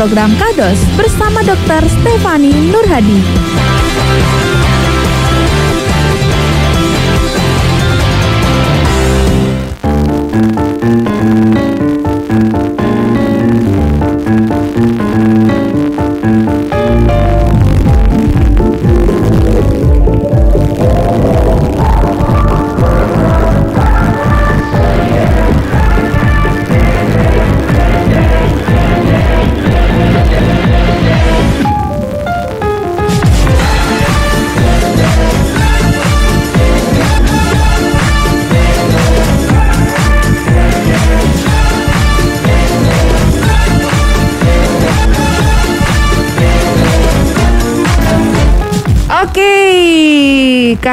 [0.00, 1.84] program Kados bersama Dr.
[1.84, 3.20] Stefani Nurhadi.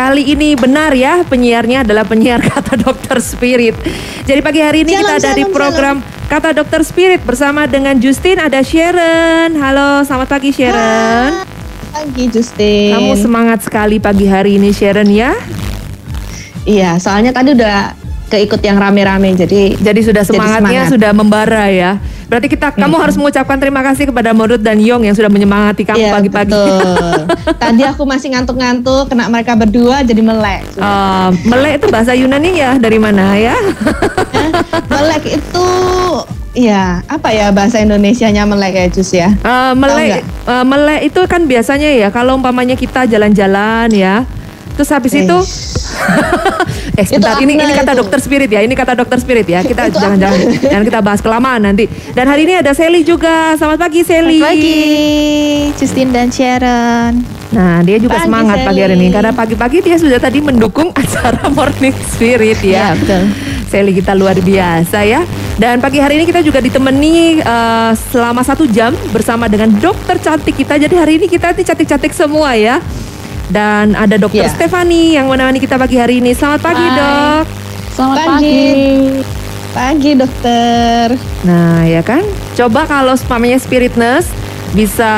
[0.08, 3.76] Kali ini benar ya penyiarnya adalah penyiar kata Dokter Spirit.
[4.24, 5.96] Jadi pagi hari ini Shalom, kita ada di shalom, program
[6.28, 9.56] Kata Dokter Spirit bersama dengan Justin ada Sharon.
[9.60, 11.44] Halo, selamat pagi Sharon.
[11.92, 12.96] Pagi Justin.
[12.96, 15.36] Kamu semangat sekali pagi hari ini Sharon ya.
[16.64, 17.96] Iya, soalnya tadi udah
[18.28, 20.92] keikut yang rame-rame jadi Jadi sudah Jadi semangatnya semangat.
[20.92, 22.00] sudah membara ya.
[22.28, 25.96] Berarti kita kamu harus mengucapkan terima kasih kepada Modut dan Yong yang sudah menyemangati kamu
[25.98, 26.52] Iya, pagi-pagi.
[26.52, 27.16] betul.
[27.64, 30.62] Tadi aku masih ngantuk-ngantuk, kena mereka berdua jadi melek.
[30.76, 33.56] Eh, melek itu bahasa Yunani ya dari mana ya?
[34.88, 35.68] melek itu
[36.52, 39.30] ya apa ya bahasa Indonesianya melek ya Jus ya?
[39.32, 44.28] Eh, melek, eh, melek itu kan biasanya ya kalau umpamanya kita jalan-jalan ya,
[44.76, 45.38] terus habis Eh, itu,
[46.98, 48.00] eh sebentar ini ini kata itu.
[48.02, 51.86] dokter spirit ya, ini kata dokter spirit ya, kita jangan-jangan jangan kita bahas kelamaan nanti.
[52.18, 54.42] Dan hari ini ada Sally juga, selamat pagi Sally.
[54.42, 54.82] Selamat pagi,
[55.78, 57.22] Justin dan Sharon.
[57.54, 59.16] Nah dia juga Pagi, semangat pagi hari ini Sally.
[59.16, 62.74] karena pagi-pagi dia sudah tadi mendukung acara Morning Spirit ya.
[62.74, 63.24] Iya, betul.
[63.70, 65.22] Sally kita luar biasa ya.
[65.62, 70.58] Dan pagi hari ini kita juga ditemani eh, selama satu jam bersama dengan dokter cantik
[70.58, 70.82] kita.
[70.82, 72.82] Jadi hari ini kita ini cantik-cantik semua ya.
[73.48, 74.52] Dan ada dokter Iya.
[74.52, 76.36] Stefani yang menemani kita pagi hari ini.
[76.36, 76.98] Selamat pagi Hai.
[77.00, 77.46] dok.
[77.96, 78.28] Selamat Pagi.
[78.28, 78.62] pagi.
[79.72, 81.06] Pagi dokter.
[81.46, 84.30] Nah ya kan, coba kalau umpamanya Spiritness
[84.76, 85.10] bisa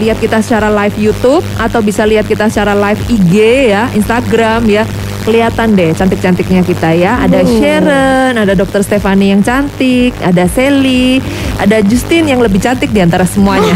[0.00, 3.34] lihat kita secara live YouTube atau bisa lihat kita secara live IG
[3.68, 4.84] ya, Instagram ya.
[5.24, 7.16] Kelihatan deh cantik-cantiknya kita ya.
[7.24, 11.24] Ada Sharon, ada Dokter Stefani yang cantik, ada Sally,
[11.56, 13.72] ada Justin yang lebih cantik di antara semuanya.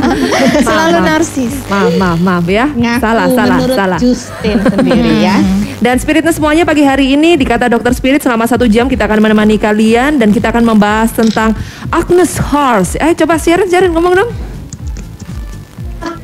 [0.64, 1.52] Selalu narsis.
[1.68, 2.72] Maaf, maaf, maaf ya.
[2.72, 3.98] Ngaku salah, salah, menurut salah.
[4.00, 5.36] Justin sendiri ya.
[5.84, 9.22] Dan Spiritness semuanya pagi hari ini di Kata Dokter Spirit selama satu jam kita akan
[9.22, 11.54] menemani kalian dan kita akan membahas tentang
[11.94, 12.98] Agnes Horse.
[12.98, 14.47] Eh coba Sharon, Sharon ngomong dong.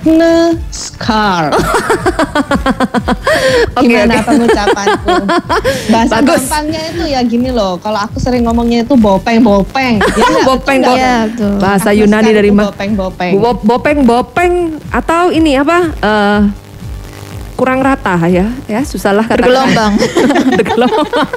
[0.05, 1.49] Acne scar.
[3.75, 4.27] Oke, Gimana oke.
[4.27, 5.17] pengucapanku?
[5.89, 6.45] Bahasa Bagus.
[6.45, 7.77] gampangnya itu ya gini loh.
[7.77, 9.97] Kalau aku sering ngomongnya itu bopeng-bopeng.
[9.97, 10.45] Ya nggak?
[10.45, 10.95] Bopeng, nggak?
[10.95, 11.53] Iya, betul.
[11.57, 12.65] Bahasa Acne Yunani dari itu mah.
[12.69, 13.33] Bopeng-bopeng.
[13.35, 14.53] Bo- Bopeng, bopeng
[14.91, 15.79] atau ini apa?
[15.95, 16.39] eh,
[17.55, 19.39] kurang rata ya, ya susah lah kata.
[19.43, 19.95] Bergelombang.
[20.59, 21.29] Bergelombang.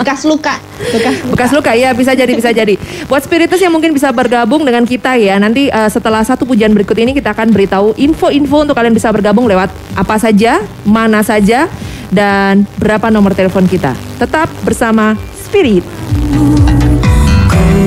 [0.00, 0.54] Bekas luka.
[0.80, 1.30] Bekas luka.
[1.36, 2.74] Bekas luka ya bisa jadi bisa jadi.
[3.04, 5.36] Buat spiritus yang mungkin bisa bergabung dengan kita ya.
[5.36, 9.44] Nanti eh, setelah satu pujian berikut ini kita akan beritahu info-info untuk kalian bisa bergabung
[9.44, 11.68] lewat apa saja, mana saja
[12.08, 13.92] dan berapa nomor telepon kita.
[14.16, 15.84] Tetap bersama Spirit.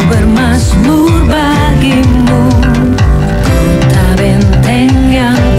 [0.10, 2.42] Bermasmur bagimu
[3.46, 5.51] Kota benteng yang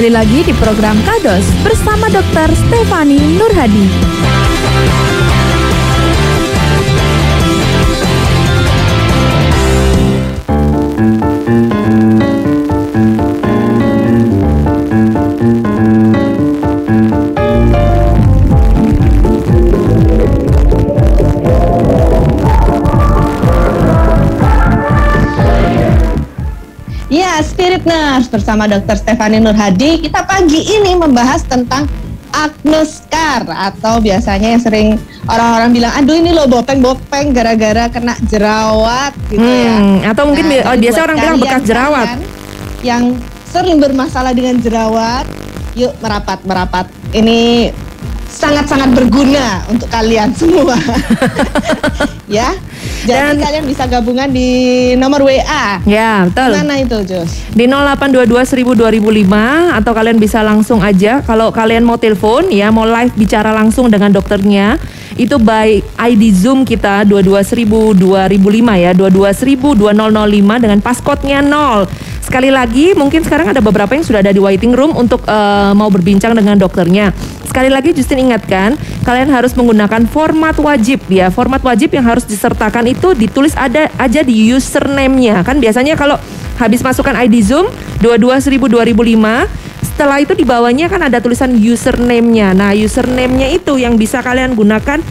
[0.00, 2.48] kembali lagi di program Kados bersama Dr.
[2.56, 4.29] Stefani Nurhadi.
[28.30, 28.96] Bersama Dr.
[28.96, 29.98] Stefani Nurhadi.
[29.98, 31.90] Kita pagi ini membahas tentang
[32.30, 34.88] acne scar atau biasanya yang sering
[35.26, 39.74] orang-orang bilang, aduh ini loh bopeng-bopeng gara-gara kena jerawat gitu ya.
[39.76, 42.08] Hmm, atau mungkin bi- oh, ini biasa orang bilang bekas jerawat.
[42.80, 43.04] Yang
[43.50, 45.26] sering bermasalah dengan jerawat,
[45.74, 46.86] yuk merapat merapat.
[47.10, 47.74] Ini
[48.30, 50.78] sangat-sangat berguna untuk kalian semua.
[52.30, 52.54] ya.
[53.10, 54.48] Jadi Dan- kalian bisa gabungan di
[54.94, 55.82] nomor WA.
[55.82, 56.50] Ya, betul.
[56.54, 57.30] Mana itu, Jos?
[57.50, 62.86] Di 0822 1000 2005 atau kalian bisa langsung aja kalau kalian mau telepon ya, mau
[62.86, 64.78] live bicara langsung dengan dokternya
[65.18, 71.84] itu by ID Zoom kita 22000 2005 ya, 22000 2005 dengan passcode-nya 0.
[72.22, 75.90] Sekali lagi, mungkin sekarang ada beberapa yang sudah ada di waiting room untuk eh, mau
[75.90, 77.10] berbincang dengan dokternya.
[77.50, 81.34] Sekali lagi Justin ingatkan, kalian harus menggunakan format wajib ya.
[81.34, 85.42] Format wajib yang harus disertakan itu ditulis ada aja di username-nya.
[85.42, 86.14] Kan biasanya kalau
[86.62, 87.66] habis masukkan ID Zoom
[87.98, 92.54] 22000 2005 setelah itu di bawahnya kan ada tulisan username-nya.
[92.54, 95.02] Nah, username-nya itu yang bisa kalian gunakan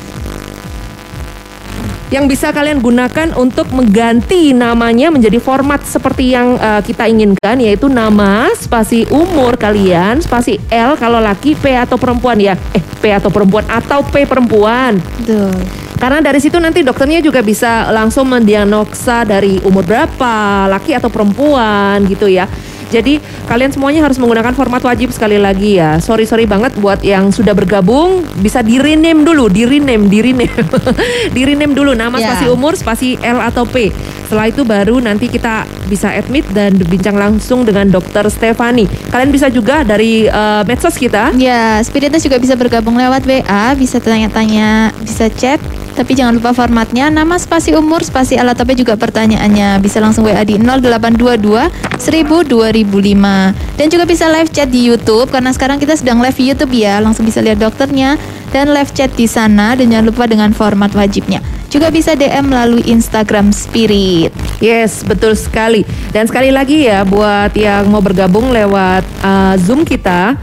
[2.10, 7.86] yang bisa kalian gunakan untuk mengganti namanya menjadi format seperti yang eh, kita inginkan yaitu
[7.86, 12.58] nama, spasi umur kalian, spasi L kalau laki, P atau perempuan ya.
[12.74, 14.98] Eh, P atau perempuan atau P perempuan.
[15.22, 15.54] Betul.
[16.00, 22.08] Karena dari situ nanti dokternya juga bisa langsung mendiagnosa dari umur berapa, laki atau perempuan
[22.08, 22.48] gitu ya.
[22.90, 26.02] Jadi kalian semuanya harus menggunakan format wajib sekali lagi ya.
[26.02, 30.50] Sorry sorry banget buat yang sudah bergabung bisa di rename dulu, di rename, di rename,
[31.36, 32.34] di rename dulu nama Ya.
[32.36, 33.94] spasi umur, spasi L atau P.
[34.28, 38.86] Setelah itu baru nanti kita bisa admit dan berbincang langsung dengan dokter Stefani.
[39.10, 41.34] Kalian bisa juga dari eh, medsos kita.
[41.34, 45.58] Ya, Spiritness juga bisa bergabung lewat WA, bisa tanya-tanya, bisa chat.
[45.90, 49.82] Tapi jangan lupa formatnya, nama spasi umur, spasi alat tapi juga pertanyaannya.
[49.82, 51.68] Bisa langsung WA di 0822
[52.00, 52.46] 1000
[52.86, 53.80] 2005.
[53.80, 57.00] Dan juga bisa live chat di YouTube karena sekarang kita sedang live di YouTube ya.
[57.00, 58.16] Langsung bisa lihat dokternya
[58.54, 61.40] dan live chat di sana dan jangan lupa dengan format wajibnya.
[61.70, 64.34] Juga bisa DM melalui Instagram Spirit.
[64.58, 65.86] Yes, betul sekali.
[66.10, 70.34] Dan sekali lagi ya buat yang mau bergabung lewat uh, Zoom kita,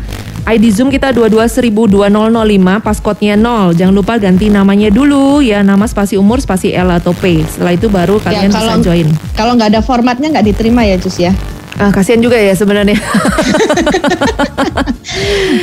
[0.47, 3.75] ID Zoom kita 2210005, passcode-nya 0.
[3.75, 7.43] Jangan lupa ganti namanya dulu ya, nama spasi umur, spasi L atau P.
[7.43, 9.11] Setelah itu baru kalian bisa kalau- join.
[9.35, 11.35] Kalau nggak ada formatnya nggak diterima ya, Jus ya.
[11.77, 12.97] Ah, kasihan juga ya sebenarnya.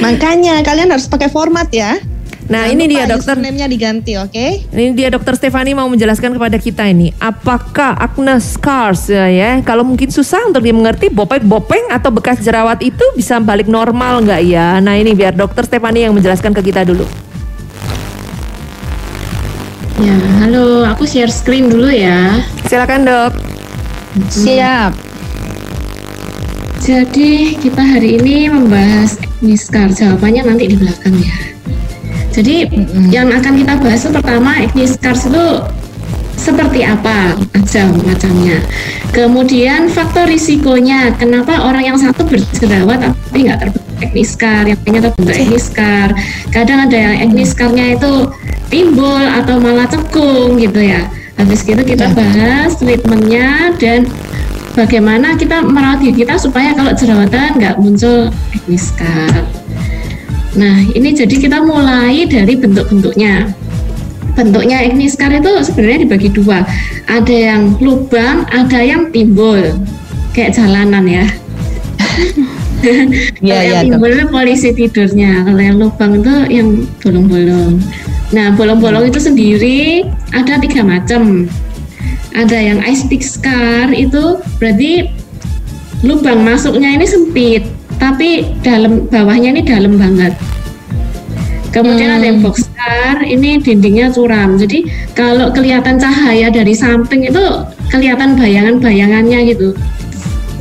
[0.05, 1.97] Makanya kalian harus pakai format ya.
[2.43, 3.39] Nah, Jangan ini dia dokter.
[3.39, 4.45] username-nya diganti, oke?
[4.67, 9.87] Ini dia dokter Stefani mau menjelaskan kepada kita ini apakah acne scars ya, ya kalau
[9.87, 14.77] mungkin susah untuk dia mengerti bopeng-bopeng atau bekas jerawat itu bisa balik normal nggak ya?
[14.83, 17.07] Nah ini biar dokter Stefani yang menjelaskan ke kita dulu.
[20.03, 22.43] Ya, halo, aku share screen dulu ya.
[22.67, 23.31] Silakan dok.
[24.27, 25.12] Siap.
[26.83, 29.87] Jadi kita hari ini membahas acne scar.
[29.87, 31.37] Jawabannya nanti di belakang ya.
[32.35, 32.67] Jadi
[33.07, 35.45] yang akan kita bahas itu pertama scars itu
[36.35, 38.59] seperti apa aja macamnya.
[39.15, 45.01] Kemudian faktor risikonya, kenapa orang yang satu berjerawat tapi nggak terbentuk acne scar, yang lainnya
[45.07, 46.07] terbentuk acne scar.
[46.51, 48.27] Kadang ada yang acne scarnya itu
[48.67, 51.07] timbul atau malah cekung gitu ya.
[51.39, 54.03] Habis gitu kita bahas treatmentnya dan
[54.73, 59.45] bagaimana kita merawat diri kita supaya kalau jerawatan nggak muncul acne scar.
[60.53, 63.49] Nah, ini jadi kita mulai dari bentuk-bentuknya.
[64.33, 66.65] Bentuknya acne scar itu sebenarnya dibagi dua.
[67.09, 69.61] Ada yang lubang, ada yang timbul.
[70.33, 71.25] Kayak jalanan ya.
[72.83, 73.07] Iya,
[73.39, 73.91] Kalau iya, yang Dok.
[73.95, 75.31] timbul itu polisi tidurnya.
[75.47, 76.67] Kalau yang lubang itu yang
[76.99, 77.79] bolong-bolong.
[78.35, 80.03] Nah, bolong-bolong itu sendiri
[80.35, 81.47] ada tiga macam.
[82.33, 85.09] Ada yang ice pick scar itu berarti
[86.01, 87.63] lubang masuknya ini sempit,
[88.01, 90.33] tapi dalam bawahnya ini dalam banget.
[91.73, 94.61] Kemudian ada yang box scar, ini dindingnya curam.
[94.61, 94.85] Jadi
[95.17, 97.41] kalau kelihatan cahaya dari samping itu
[97.89, 99.73] kelihatan bayangan-bayangannya gitu.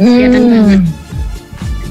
[0.01, 0.53] Kelihatan Hmm.
[0.57, 0.81] banget.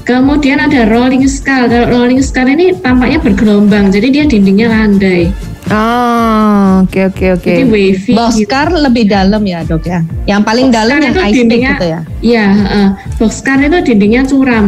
[0.02, 1.70] Kemudian ada rolling scar.
[1.70, 5.30] Kalau rolling scar ini tampaknya bergelombang, jadi dia dindingnya landai.
[5.70, 7.46] Oh, oke oke oke.
[7.46, 8.12] Jadi wavy.
[8.12, 8.18] gitu.
[8.18, 10.02] Boxcar lebih dalam ya dok ya.
[10.26, 12.00] Yang paling Box dalam yang itu ice pick dindingnya- gitu ya.
[12.22, 12.88] Iya, heeh.
[13.22, 14.66] box scar itu dindingnya curam.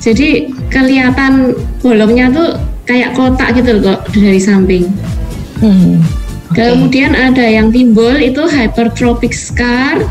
[0.00, 0.28] Jadi
[0.68, 1.32] kelihatan
[1.80, 2.48] bolongnya tuh
[2.88, 4.84] kayak kotak gitu loh kok dari samping.
[5.60, 6.00] Hmm.
[6.50, 10.02] Kemudian ada yang timbul itu hypertrophic scar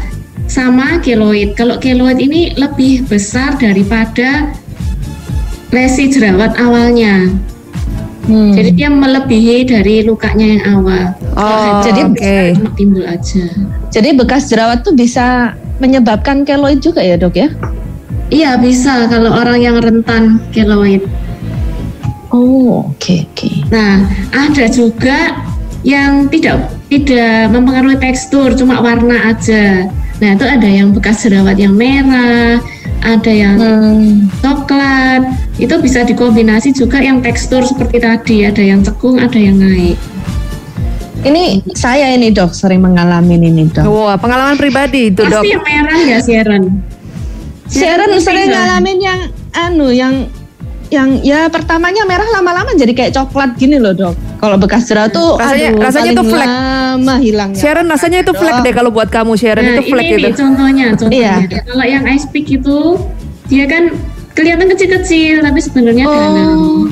[0.47, 1.57] sama keloid.
[1.57, 4.53] Kalau keloid ini lebih besar daripada
[5.69, 7.29] lesi jerawat awalnya.
[8.29, 8.53] Hmm.
[8.53, 11.05] Jadi dia melebihi dari lukanya yang awal.
[11.33, 12.13] Oh, jadi.
[12.53, 13.49] Cuma timbul aja.
[13.89, 17.49] Jadi bekas jerawat tuh bisa menyebabkan keloid juga ya dok ya?
[18.29, 21.01] Iya bisa kalau orang yang rentan keloid.
[22.29, 23.49] Oh oke oke.
[23.73, 25.33] Nah ada juga
[25.81, 29.89] yang tidak tidak mempengaruhi tekstur, cuma warna aja.
[30.19, 32.59] Nah itu ada yang bekas jerawat yang merah,
[33.03, 34.27] ada yang Hmm.
[34.43, 35.23] coklat.
[35.55, 39.95] Itu bisa dikombinasi juga yang tekstur seperti tadi, ada yang cekung, ada yang naik.
[41.19, 43.83] Ini saya ini dok sering mengalami ini dok.
[43.91, 45.43] Wah, pengalaman pribadi itu, Dok.
[45.43, 46.63] Pasti yang merah ya Sharon.
[47.67, 49.19] Sharon Sharon sering ngalamin yang
[49.51, 50.31] anu yang
[50.89, 54.13] yang ya pertamanya merah lama-lama jadi kayak coklat gini loh dok.
[54.37, 56.47] Kalau bekas jerawat tuh Rasanya- aduh, rasanya tuh flek.
[56.47, 57.59] lama hilangnya.
[57.59, 60.85] Sharon rasanya itu flek deh kalau buat kamu Sharon Nah, itu flek ini nih contohnya,
[60.91, 61.33] contohnya.
[61.39, 61.61] Iya.
[61.63, 62.77] Kalau yang ice pick itu
[63.45, 63.93] dia kan
[64.31, 66.45] kelihatan kecil-kecil tapi sebenarnya dalam.
[66.49, 66.83] Oh.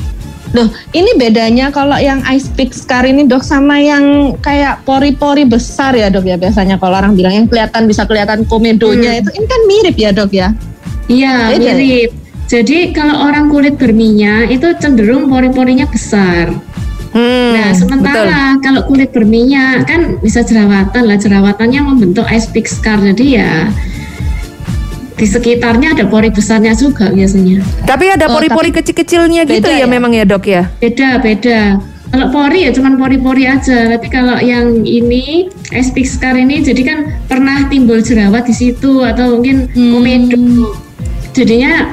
[0.50, 5.92] Loh, ini bedanya kalau yang ice pick scar ini dok sama yang kayak pori-pori besar
[5.92, 9.22] ya dok ya biasanya kalau orang bilang yang kelihatan bisa kelihatan komedonya Hmm.
[9.22, 10.54] itu ini kan mirip ya dok ya.
[11.08, 12.08] Iya, Beda ya?
[12.48, 16.56] Jadi kalau orang kulit berminyak itu cenderung pori-porinya besar.
[17.12, 17.80] Hmm, Nah, betul.
[17.82, 23.00] sementara kalau kulit berminyak kan bisa jerawatan lah, jerawatannya membentuk ice pick scar.
[23.00, 23.68] Jadi ya
[25.18, 27.66] di sekitarnya ada pori besarnya juga biasanya.
[27.84, 29.88] Tapi ada Oh, pori-pori kecil-kecilnya gitu ya, ya?
[29.90, 30.70] memang ya, Dok ya.
[30.78, 31.82] Beda, beda.
[32.08, 33.92] Kalau pori ya cuman pori-pori aja.
[33.92, 39.04] Tapi kalau yang ini ice pick scar ini jadi kan pernah timbul jerawat di situ
[39.04, 39.92] atau mungkin Hmm.
[39.92, 40.72] komedo.
[41.34, 41.92] Jadinya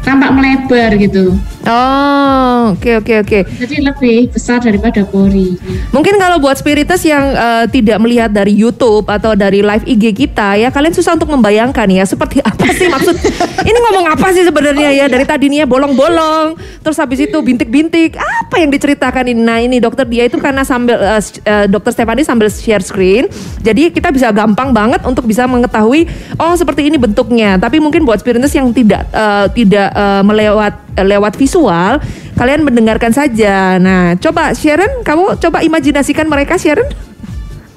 [0.00, 1.36] tampak melebar gitu.
[1.68, 3.38] Oh, oke oke oke.
[3.60, 5.60] Jadi lebih besar daripada pori.
[5.92, 10.56] Mungkin kalau buat spiritus yang eh, tidak melihat dari YouTube atau dari live IG kita
[10.56, 13.12] ya, kalian susah untuk membayangkan ya seperti apa sih maksud
[13.60, 18.16] ini ngomong apa sih sebenarnya ya dari tadi nih ya bolong-bolong, terus habis itu bintik-bintik,
[18.16, 19.40] apa yang diceritakan ini?
[19.44, 23.28] Nah ini dokter dia itu karena sambil s- eh, dokter Stefani sambil share screen,
[23.60, 26.08] jadi kita bisa gampang banget untuk bisa mengetahui
[26.40, 27.60] oh seperti ini bentuknya.
[27.60, 31.98] Tapi mungkin buat spiritus yang tidak eh, tidak eh, melewat eh, lewat visual,
[32.38, 33.76] kalian mendengarkan saja.
[33.82, 37.09] Nah, coba Sharon, kamu coba imajinasikan mereka Sharon.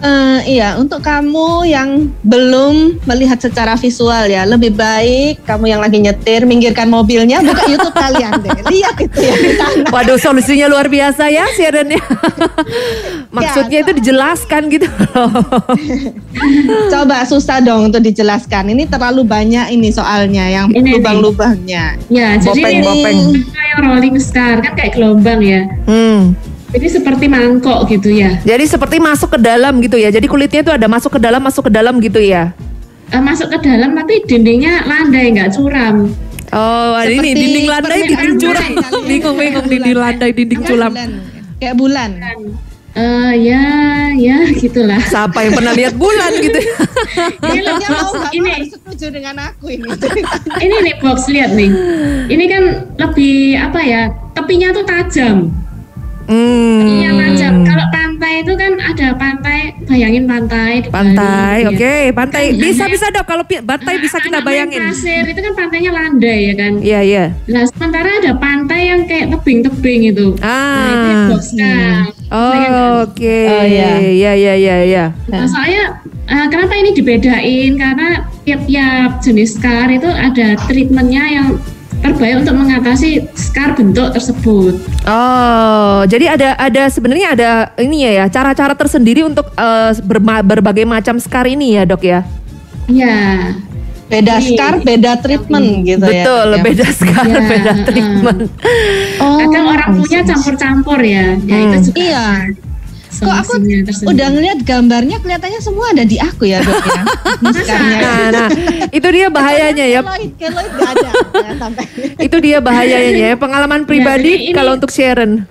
[0.04, 6.04] Eh, iya, untuk kamu yang belum melihat secara visual ya, lebih baik kamu yang lagi
[6.04, 8.52] nyetir minggirkan mobilnya, buka YouTube kalian deh.
[8.76, 9.88] Lihat itu ya di sana.
[9.96, 12.04] Waduh, solusinya luar biasa ya Sharon ya.
[13.32, 14.92] Maksudnya itu dijelaskan gitu.
[16.92, 18.76] Coba susah dong untuk dijelaskan.
[18.76, 21.96] Ini terlalu banyak ini soalnya yang lubang-lubangnya.
[22.12, 23.20] Ya, jadi Bopeng, ini bopeng.
[23.56, 25.64] kayak rolling scar kan kayak gelombang ya.
[25.88, 26.36] Hmm.
[26.74, 28.42] Jadi seperti mangkok gitu ya.
[28.42, 30.10] Jadi seperti masuk ke dalam gitu ya.
[30.10, 32.50] Jadi kulitnya itu ada masuk ke dalam, masuk ke dalam gitu ya.
[33.14, 36.10] Eh, masuk ke dalam tapi dindingnya landai nggak curam.
[36.50, 38.66] Oh, ini Seperti dinding landai, dinding landai curam.
[38.66, 38.90] ya.
[39.06, 40.92] Bingung-bingung dinding landai, dinding curam.
[41.62, 42.10] Kayak bulan.
[42.94, 43.64] Eh ya,
[44.14, 45.02] ya gitulah.
[45.02, 46.62] Siapa yang pernah lihat bulan gitu?
[47.50, 49.90] Ini loh, Dia mau ini harus setuju dengan aku ini.
[50.62, 51.70] ini nih box lihat nih.
[52.30, 52.64] Ini kan
[52.98, 54.02] lebih apa ya?
[54.38, 55.50] Tepinya tuh tajam.
[56.24, 56.80] Hmm.
[56.80, 57.54] Tepinya tajam.
[57.64, 61.70] Kalau pantai itu kan ada pantai, bayangin pantai di Pantai, ya.
[61.70, 62.44] oke, pantai.
[62.52, 63.26] Kan Bisa bisa dok.
[63.26, 64.82] Kalau pantai bisa kita bayangin.
[64.84, 66.74] Pasir itu kan pantainya landai ya kan.
[66.80, 67.26] Iya iya.
[67.48, 70.28] Nah, sementara ada pantai yang kayak tebing-tebing itu.
[70.40, 71.28] Nah, itu yang Ah.
[71.30, 72.04] box kan.
[72.34, 73.40] Oh, Oke.
[73.46, 73.92] Oh, iya.
[74.00, 75.06] Iya iya iya iya.
[75.30, 77.72] Nah, soalnya eh, kenapa ini dibedain?
[77.76, 78.10] Karena
[78.44, 81.48] tiap-tiap jenis scar itu ada treatmentnya yang
[82.04, 84.76] terbaik untuk mengatasi scar bentuk tersebut.
[85.04, 90.84] Oh, jadi ada ada sebenarnya ada ini ya ya cara-cara tersendiri untuk eh, berma- berbagai
[90.84, 92.22] macam scar ini ya dok ya.
[92.86, 93.56] Ya,
[94.04, 96.22] Beda scar, beda treatment gitu ya.
[96.22, 96.62] Betul, ya.
[96.62, 98.40] beda scar, Ya, beda treatment.
[99.18, 101.40] Oh, kadang orang punya campur-campur ya.
[101.40, 101.66] Ya Hmm.
[101.66, 102.28] itu juga Iya.
[103.16, 103.52] Kok aku
[103.84, 104.10] tersendiri.
[104.10, 107.02] udah ngeliat gambarnya kelihatannya semua ada di aku ya dok ya.
[107.56, 107.98] Scarnya.
[108.00, 108.50] Nah, nah,
[108.90, 110.00] itu dia bahayanya ya.
[110.00, 111.84] Keloid, keloid nggak ada ya, sampai.
[112.18, 113.36] Itu dia bahayanya ya.
[113.36, 115.46] Pengalaman pribadi jadi ini- kalau untuk Sharon.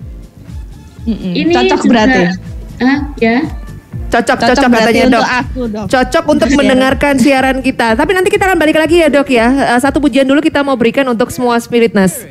[1.05, 2.21] Ini Cocok juga- berarti.
[2.79, 3.37] Ah, ya.
[4.09, 5.09] Cocok, Cocok, cocok, katanya dok.
[5.09, 5.85] untuk aku dok.
[5.87, 6.59] Cocok untuk Siaran.
[6.61, 7.87] mendengarkan siaran kita.
[7.93, 9.47] Tapi nanti kita akan balik lagi ya dok ya.
[9.73, 12.21] Eh, Satu pujian dulu kita mau berikan untuk semua spiritness.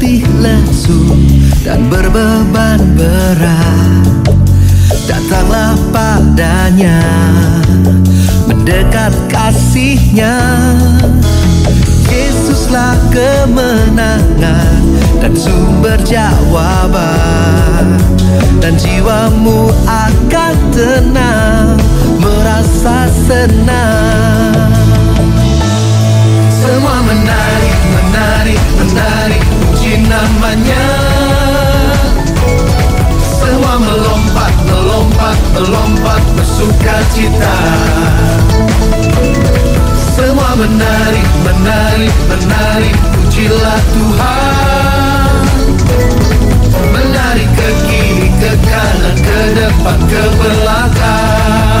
[0.00, 1.12] Letih lesu
[1.60, 4.32] dan berbeban berat.
[5.04, 7.04] Datanglah padanya
[8.48, 10.40] Mendekat kasihnya.
[12.08, 14.80] Yesuslah kemenangan
[15.20, 18.00] dan sumber jawaban.
[18.60, 21.76] Dan jiwamu akan tenang
[22.20, 24.79] Merasa senang
[26.80, 29.42] Semua menarik, menarik, menarik.
[29.52, 30.86] Puji namanya
[33.20, 37.58] Semua melompat, melompat, melompat Bersuka cita.
[39.92, 42.96] Semua menarik, menarik, menarik.
[43.12, 45.36] Pujilah Tuhan.
[46.96, 51.79] Menarik ke kiri, ke kanan, ke depan, ke belakang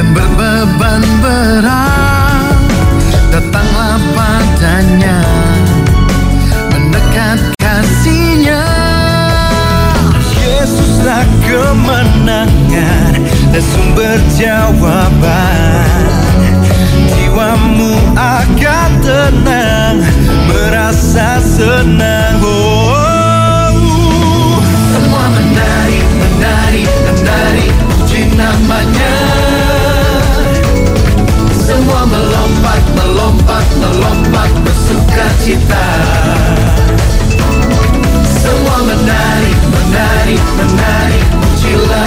[0.00, 2.56] dan berbeban berat.
[3.28, 5.20] Datanglah padanya
[6.72, 8.64] mendekat kasihnya.
[10.40, 13.12] Yesuslah kemenangan
[13.52, 15.84] dan sumber jawaban.
[17.12, 20.00] Jiwamu akan tenang
[20.48, 22.40] merasa senang.
[22.40, 23.76] Oh,
[24.64, 28.79] Semua menarik, menarik, menarik puji namanya
[38.28, 41.99] Semua menarik, menarik, menarik Pujilah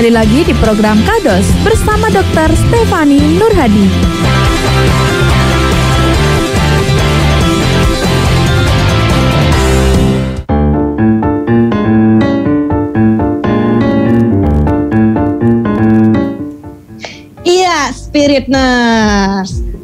[0.00, 2.48] kembali lagi di program Kados bersama Dr.
[2.56, 3.84] Stefani Nurhadi.
[17.44, 18.79] Iya, Spirit Nurse.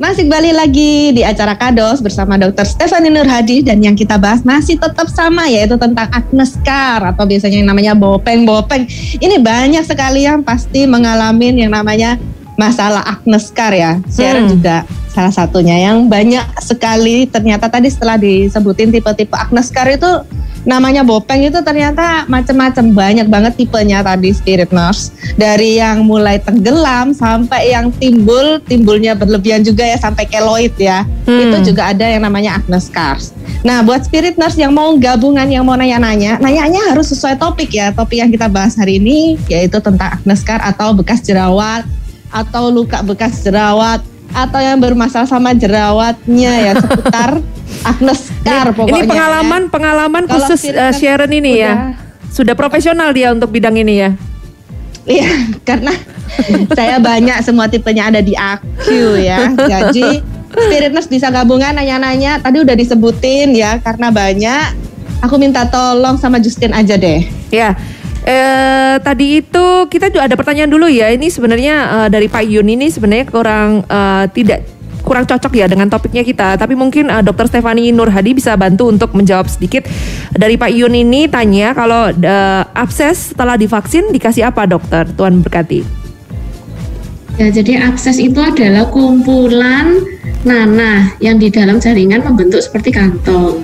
[0.06, 2.62] Masih kembali lagi di acara Kados bersama Dr.
[2.62, 7.58] Stefani Nurhadi dan yang kita bahas masih tetap sama yaitu tentang Agnes Car atau biasanya
[7.58, 8.86] yang namanya bopeng-bopeng.
[9.18, 12.22] Ini banyak sekali yang pasti mengalami yang namanya
[12.54, 13.98] masalah Agnes Car ya.
[14.06, 14.52] Sharon Hmm.
[14.54, 14.76] juga
[15.10, 20.22] salah satunya yang banyak sekali ternyata tadi setelah disebutin tipe-tipe Agnes Car itu
[20.66, 27.14] namanya bopeng itu ternyata macam-macam banyak banget tipenya tadi spirit nurse dari yang mulai tenggelam
[27.14, 31.42] sampai yang timbul timbulnya berlebihan juga ya sampai keloid ya Hmm.
[31.42, 33.34] itu juga ada yang namanya Agnes Cars.
[33.66, 37.90] Nah buat spirit nurse yang mau gabungan yang mau nanya-nanya nanyanya harus sesuai topik ya
[37.90, 41.82] topik yang kita bahas hari ini yaitu tentang Agnes Car atau bekas jerawat
[42.30, 47.40] atau luka bekas jerawat atau yang bermasalah sama jerawatnya ya seputar
[47.80, 49.00] Agnes Scar Ini- pokoknya.
[49.00, 51.72] Ini pengalaman pengalaman Kalau khusus uh, Sharon ini ya.
[51.72, 54.10] udah- Sudah profesional dia untuk bidang ini ya.
[55.06, 55.30] Iya,
[55.64, 55.94] karena
[56.74, 58.84] saya banyak semua tipenya ada di AQ
[59.16, 59.54] ya.
[59.54, 60.20] Jadi
[60.52, 62.42] Spirit Nurse bisa gabungan nanya-nanya.
[62.42, 64.66] Tadi udah disebutin ya, karena banyak.
[65.24, 67.24] Aku minta tolong sama Justin aja deh.
[67.48, 67.72] Ya.
[68.26, 71.14] Eh, tadi itu kita juga ada pertanyaan dulu ya.
[71.14, 74.66] Ini sebenarnya eh, dari Pak Yun ini sebenarnya kurang eh, tidak
[75.06, 76.58] kurang cocok ya dengan topiknya kita.
[76.58, 77.46] Tapi mungkin eh, Dr.
[77.46, 79.86] Stefani Nur Hadi bisa bantu untuk menjawab sedikit.
[80.34, 85.06] Dari Pak Yun ini tanya kalau eh, abses setelah divaksin dikasih apa dokter?
[85.06, 85.86] Tuhan berkati.
[87.38, 90.02] Ya, jadi akses itu adalah kumpulan
[90.42, 93.62] nanah yang di dalam jaringan membentuk seperti kantong.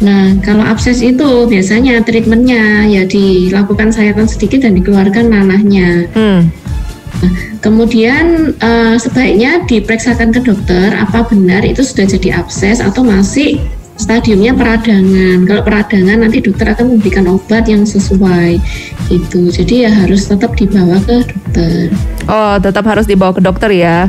[0.00, 6.08] Nah, kalau abses itu biasanya treatmentnya ya dilakukan sayatan sedikit dan dikeluarkan nanahnya.
[6.16, 6.48] Hmm.
[7.60, 13.60] Kemudian eh, sebaiknya diperiksakan ke dokter apa benar itu sudah jadi abses atau masih
[14.00, 15.44] stadiumnya peradangan.
[15.44, 18.56] Kalau peradangan nanti dokter akan memberikan obat yang sesuai
[19.12, 19.52] gitu.
[19.52, 21.92] Jadi ya harus tetap dibawa ke dokter.
[22.24, 24.08] Oh, tetap harus dibawa ke dokter ya.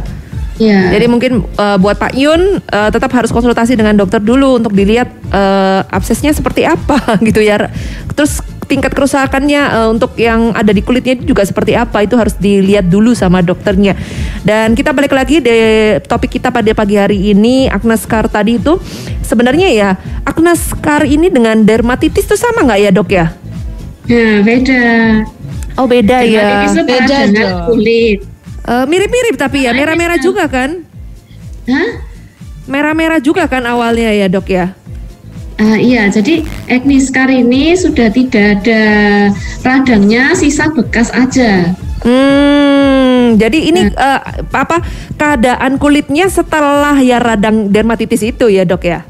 [0.62, 0.94] Ya.
[0.94, 5.10] Jadi mungkin eh, buat Pak Yun eh, tetap harus konsultasi dengan dokter dulu untuk dilihat
[5.34, 7.66] eh, absesnya seperti apa gitu ya.
[8.14, 12.86] Terus tingkat kerusakannya eh, untuk yang ada di kulitnya juga seperti apa itu harus dilihat
[12.86, 13.98] dulu sama dokternya.
[14.46, 15.50] Dan kita balik lagi di
[16.06, 18.78] topik kita pada pagi hari ini acne scar tadi itu
[19.26, 19.90] sebenarnya ya
[20.30, 23.26] acne scar ini dengan dermatitis itu sama nggak ya dok ya?
[24.06, 24.84] Nah, beda.
[25.80, 26.70] Oh beda ya.
[26.70, 27.60] Dermatitis itu Beda dong.
[27.66, 28.20] kulit.
[28.62, 30.86] Eh, mirip-mirip tapi ya merah-merah juga kan?
[31.66, 31.90] Hah?
[32.70, 34.78] Merah-merah juga kan awalnya ya dok ya?
[35.62, 36.42] Ah, iya, jadi
[36.74, 38.82] acne scar ini sudah tidak ada
[39.62, 41.74] radangnya, sisa bekas aja.
[42.02, 44.22] Hmm, jadi ini eh,
[44.58, 44.82] apa
[45.22, 49.06] keadaan kulitnya setelah ya radang dermatitis itu ya dok ya?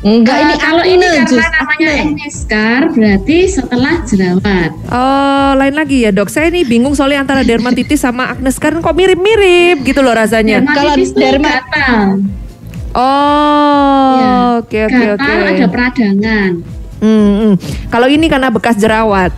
[0.00, 2.02] Enggak, Ah, ini kalau acne, ini karena Jus, namanya acne.
[2.04, 4.70] acne scar berarti setelah jerawat.
[4.86, 6.26] Oh lain lagi ya dok.
[6.26, 10.60] Saya ini bingung soalnya antara dermatitis sama acne scar kok mirip-mirip gitu loh rasanya.
[10.60, 12.06] Dermatitis itu derma- gatal.
[12.92, 15.32] Oh, Ya, oke oke oke.
[15.48, 16.50] ada peradangan.
[16.98, 17.54] Hmm, hmm.
[17.88, 19.32] Kalau ini karena bekas jerawat.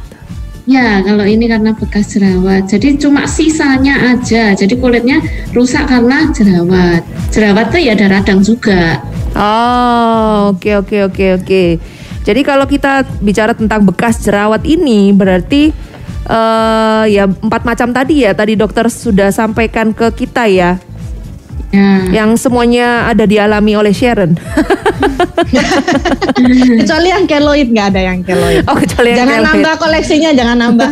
[0.64, 2.66] Ya, kalau ini karena bekas jerawat.
[2.66, 4.52] Jadi cuma sisanya aja.
[4.52, 5.20] Jadi kulitnya
[5.52, 7.04] rusak karena jerawat.
[7.30, 9.00] Jerawat tuh ya ada radang juga.
[9.34, 11.62] Oh, oke oke oke oke.
[12.22, 15.70] Jadi kalau kita bicara tentang bekas jerawat ini berarti
[16.24, 20.78] eh ya empat macam tadi ya tadi dokter sudah sampaikan ke kita ya
[21.68, 22.22] Ya.
[22.22, 24.38] yang semuanya ada dialami oleh Sharon.
[26.78, 28.62] Kecuali yang keloid nggak ada yang keloid.
[28.64, 29.48] oh kecuali yang Jangan keloid.
[29.50, 30.90] nambah koleksinya, jangan nambah.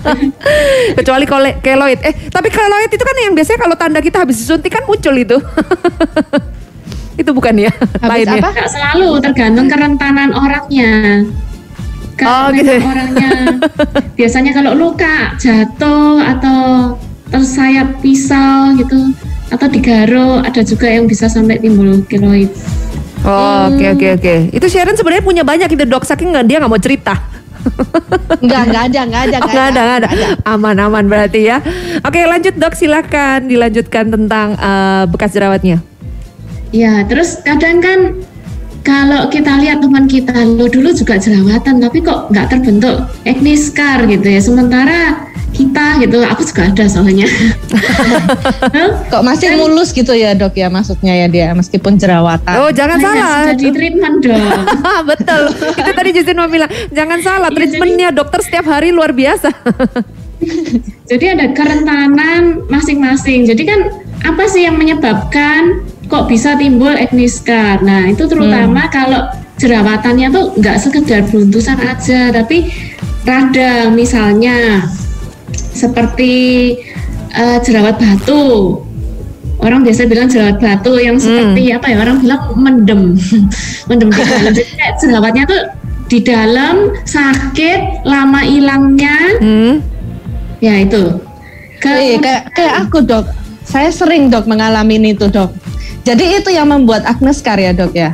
[0.98, 1.98] kecuali kole- keloid.
[2.00, 5.36] Eh tapi keloid itu kan yang biasanya kalau tanda kita habis disuntik kan muncul itu.
[7.14, 7.72] itu bukan ya?
[8.02, 8.40] Habis Lain ya?
[8.42, 8.48] apa?
[8.50, 10.92] Nggak selalu tergantung kerentanan orangnya.
[11.24, 12.78] Oh, Kalau gitu ya.
[12.78, 13.30] memang orangnya
[14.14, 16.60] biasanya kalau luka jatuh atau
[17.26, 19.10] tersayat pisau gitu
[19.50, 22.54] atau digaruk ada juga yang bisa sampai timbul keloid.
[23.26, 24.34] Oh, oke oke oke.
[24.54, 27.14] Itu Sharon sebenarnya punya banyak itu dok saking nggak dia nggak mau cerita.
[28.44, 30.08] Enggak, enggak ada, enggak ada, Oh, nggak ada, nggak ada.
[30.52, 31.64] Aman, aman berarti ya.
[32.04, 35.80] Oke, lanjut dok, silakan dilanjutkan tentang eh, bekas jerawatnya.
[36.74, 38.18] Ya, terus kadang kan
[38.82, 44.02] kalau kita lihat teman kita, lo dulu juga jerawatan tapi kok nggak terbentuk acne scar
[44.10, 44.42] gitu ya.
[44.42, 47.30] Sementara kita gitu, aku juga ada soalnya.
[48.74, 48.90] Hah?
[49.06, 52.58] Kok masih mulus gitu ya dok ya maksudnya ya dia meskipun jerawatan.
[52.58, 53.30] Oh, jangan Saya salah.
[53.38, 54.58] sudah di treatment dong.
[55.14, 55.42] Betul.
[55.78, 59.54] Itu tadi Justin mau bilang, jangan salah Iya, treatmentnya dokter setiap hari luar biasa.
[61.06, 63.46] Jadi ada kerentanan masing-masing.
[63.46, 63.80] Jadi kan
[64.26, 67.82] apa sih yang menyebabkan kok bisa timbul acne scar?
[67.82, 69.26] Nah itu terutama kalau
[69.58, 72.70] jerawatannya tuh nggak sekedar beruntusan aja, tapi
[73.26, 74.86] radang misalnya
[75.74, 76.34] seperti
[77.34, 78.78] eh, jerawat batu.
[79.58, 81.96] Orang biasa bilang jerawat batu yang seperti apa ya?
[81.98, 83.02] Orang bilang mendem,
[83.90, 84.52] mendem di dalam.
[84.58, 85.62] Jadi kayak jerawatnya tuh
[86.06, 89.82] di dalam sakit, lama hilangnya, Hmm.
[90.62, 91.18] Ya itu.
[91.84, 93.28] Eh, kayak kayak aku dok,
[93.66, 95.63] saya sering dok mengalami itu dok.
[96.04, 98.12] Jadi itu yang membuat acne scar ya dok ya.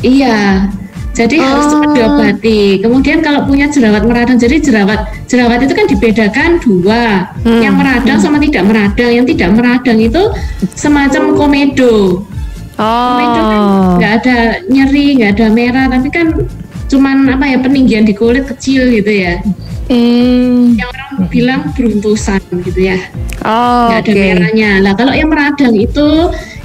[0.00, 0.68] Iya.
[1.10, 1.70] Jadi harus Oh.
[1.74, 2.78] cepat diobati.
[2.80, 7.60] Kemudian kalau punya jerawat meradang, jadi jerawat jerawat itu kan dibedakan dua, Hmm.
[7.60, 9.10] yang meradang sama tidak meradang.
[9.10, 10.22] Yang tidak meradang itu
[10.72, 12.24] semacam komedo.
[12.78, 13.90] Komedo kan Oh.
[13.98, 14.36] nggak ada
[14.70, 16.26] nyeri, nggak ada merah, tapi kan
[16.86, 19.42] cuman apa ya peninggian di kulit kecil gitu ya.
[19.90, 20.78] Hmm.
[20.78, 22.96] Yang orang bilang beruntusan gitu ya.
[23.42, 24.24] Oh, nggak ada oke.
[24.38, 24.70] merahnya.
[24.80, 26.06] Lah kalau yang meradang itu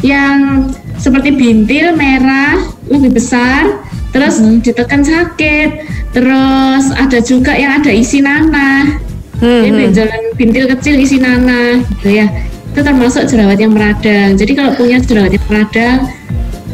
[0.06, 3.82] yang seperti bintil merah lebih besar,
[4.14, 4.62] terus Hmm.
[4.62, 5.70] ditekan sakit,
[6.14, 9.02] terus ada juga yang ada isi nanah.
[9.36, 9.80] Hmm, Jadi hmm.
[9.90, 12.30] benjolan bintil kecil isi nanah gitu ya.
[12.72, 14.36] Itu termasuk jerawat yang meradang.
[14.36, 15.98] Jadi kalau punya jerawat yang meradang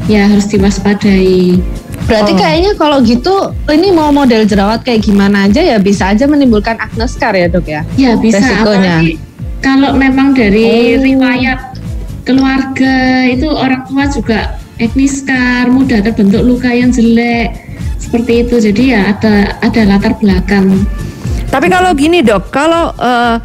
[0.06, 1.62] ya harus diwaspadai.
[2.06, 2.38] Berarti Oh.
[2.38, 3.34] kayaknya kalau gitu
[3.68, 7.66] ini mau model jerawat kayak gimana aja ya bisa aja menimbulkan acne scar ya dok
[7.66, 7.82] ya?
[7.96, 8.62] Ya bisa Resikonya.
[9.00, 9.12] apalagi
[9.62, 11.06] kalau memang dari Oh.
[11.06, 11.71] riwayat
[12.24, 14.40] keluarga itu orang tua juga
[14.82, 17.54] acne scar, mudah terbentuk luka yang jelek
[18.02, 18.56] seperti itu.
[18.58, 20.86] Jadi ya ada ada latar belakang.
[21.52, 23.36] Tapi kalau gini dok, kalau eh,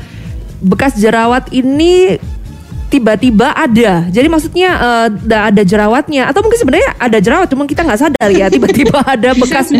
[0.62, 2.16] bekas jerawat ini
[2.86, 4.78] tiba-tiba ada, jadi maksudnya
[5.10, 9.34] nggak ada jerawatnya, atau mungkin sebenarnya ada jerawat, cuma kita nggak sadar ya, tiba-tiba ada
[9.34, 9.74] bekas,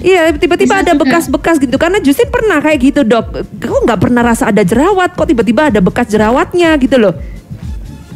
[0.00, 1.76] iya tiba-tiba ada bekas-bekas gitu.
[1.76, 5.84] Karena Justin pernah kayak gitu dok, kok nggak pernah rasa ada jerawat, kok tiba-tiba ada
[5.84, 7.12] bekas jerawatnya gitu loh.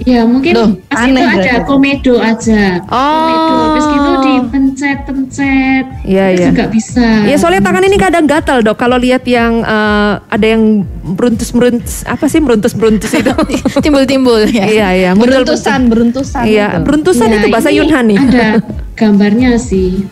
[0.02, 1.66] Ya mungkin Loh, pas aneh itu ada berarti.
[1.70, 2.82] komedo aja.
[2.90, 2.98] Oh.
[2.98, 5.84] Komedo habis gitu dipencet-pencet.
[6.02, 6.46] Iya, itu iya.
[6.50, 7.06] juga bisa.
[7.24, 8.74] Ya soalnya tangan ini kadang gatal dok.
[8.74, 10.82] Kalau lihat yang eh, ada yang
[11.54, 11.54] meruntus
[12.04, 12.42] apa sih
[12.74, 12.74] meruntus
[13.14, 13.30] itu?
[13.86, 14.66] Timbul-timbul ya.
[14.66, 15.10] Iya iya.
[15.14, 16.42] muncul- Beruntusan, beruntusan.
[16.42, 16.82] Iya, itu.
[16.82, 17.70] beruntusan Ya, itu bahasa
[18.02, 18.18] nih.
[18.18, 18.46] Ada
[18.98, 20.04] gambarnya sih.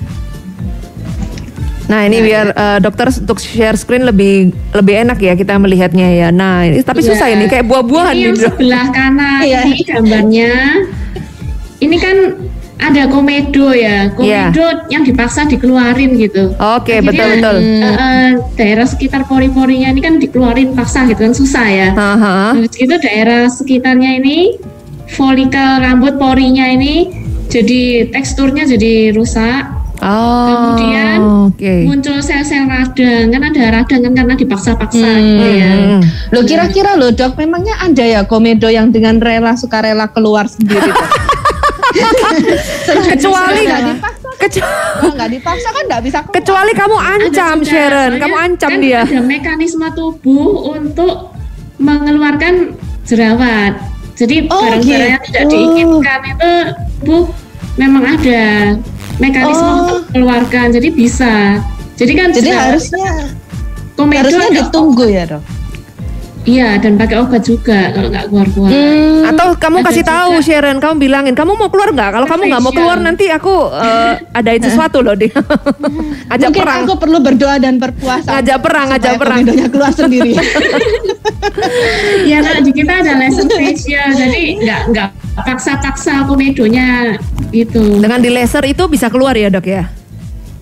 [1.92, 6.28] Nah ini biar eh, dokter untuk share screen lebih lebih enak ya kita melihatnya ya.
[6.32, 7.36] Nah ini tapi susah Ya.
[7.36, 8.48] ini kayak buah-buahan Ini yang dok.
[8.48, 9.60] sebelah kanan Iya.
[9.62, 10.52] ini gambarnya.
[11.78, 12.16] Ini kan
[12.78, 16.50] ada komedo ya, komedo yang dipaksa dikeluarin gitu.
[16.56, 17.56] Oke Akhirnya, betul betul.
[17.58, 21.88] eh, eh, daerah sekitar pori-porinya ini kan dikeluarin paksa gitu kan susah ya.
[21.92, 22.56] Haha.
[22.56, 24.56] Habis gitu daerah sekitarnya ini
[25.08, 27.12] folikel rambut porinya ini
[27.46, 29.81] jadi teksturnya jadi rusak.
[30.02, 30.74] Oh.
[30.74, 31.74] Kemudian oke.
[31.86, 35.70] Muncul sel-sel radang kan ada radang kan karena dipaksa-paksa gitu ya.
[35.70, 36.00] Hmm.
[36.28, 40.90] Loh kira-kira loh dok, memangnya ada ya komedo yang dengan rela sukarela keluar sendiri?
[43.04, 44.64] Kecuali Nggak dipaksa, kecu-
[44.98, 46.34] Wah, nggak dipaksa kan nggak bisa keluar.
[46.34, 49.00] kecuali kamu ancam Ada juga, Sharon, kamu ancam kan dia.
[49.02, 51.14] Ada mekanisme tubuh untuk
[51.78, 52.54] mengeluarkan
[53.04, 53.72] jerawat.
[54.12, 55.28] Jadi Oh, barang-barang yang gitu.
[55.28, 56.50] tidak diinginkan itu
[57.00, 57.22] tubuh
[57.74, 58.42] memang ada
[59.16, 59.78] mekanisme Oh.
[59.80, 60.66] untuk mengeluarkan.
[60.70, 61.58] Jadi bisa.
[61.92, 63.08] Jadi kan Jadi harusnya
[63.94, 65.44] komedo harusnya ada- ditunggu ya dok.
[66.42, 68.66] Iya dan pakai obat juga kalau nggak keluar-keluar.
[68.66, 69.30] Hmm.
[69.30, 70.42] Atau kamu Ada kasih tahu juga.
[70.42, 72.10] Sharon, kamu bilangin kamu mau keluar nggak?
[72.10, 75.30] Kalau kamu nggak mau keluar nanti aku eh, adain sesuatu loh dia.
[76.34, 76.82] Ajak Mungkin perang.
[76.82, 78.26] aku perlu berdoa dan berpuasa.
[78.26, 79.38] Ngajak perang, ngajak perang.
[79.38, 80.32] komedonya keluar sendiri.
[82.24, 87.16] Ya kalau di kita ada laser facial, jadi nggak nggak paksa-paksa komedonya
[87.50, 88.00] gitu.
[88.00, 89.88] Dengan di laser itu bisa keluar ya dok ya?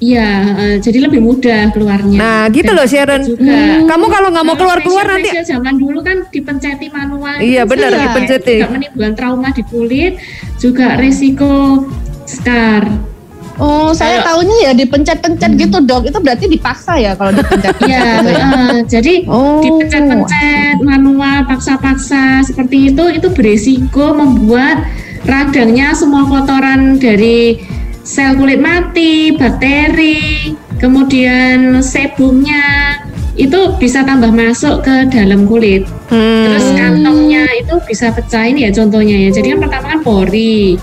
[0.00, 2.16] Iya, eh, jadi lebih mudah keluarnya.
[2.16, 3.20] Nah gitu Dan loh Sharon.
[3.20, 3.84] Juga.
[3.84, 7.36] Kamu kalau nggak mau keluar-keluar nanti zaman dulu kan dipenceti manual.
[7.36, 8.64] Iya, itu benar, dipenceti.
[8.64, 10.16] Juga menimbulkan trauma di kulit,
[10.56, 11.84] juga resiko
[12.24, 13.09] scar.
[13.60, 16.08] Oh, saya Kalau- taunya ya dipencet-pencet gitu dok.
[16.08, 17.76] Itu berarti dipaksa ya kalau dipencet.
[17.84, 18.46] Iya, gitu ya?
[18.48, 19.60] eh, jadi Oh.
[19.60, 24.88] dipencet-pencet manual, paksa-paksa seperti itu, itu berisiko membuat
[25.22, 27.60] radangnya semua kotoran dari
[28.00, 32.96] sel kulit mati, bakteri, kemudian sebumnya
[33.36, 35.84] itu bisa tambah masuk ke dalam kulit.
[36.08, 36.44] Hmm.
[36.48, 39.30] Terus kantongnya itu bisa pecah ini ya contohnya ya.
[39.30, 40.76] Jadi kan pertama kan pori.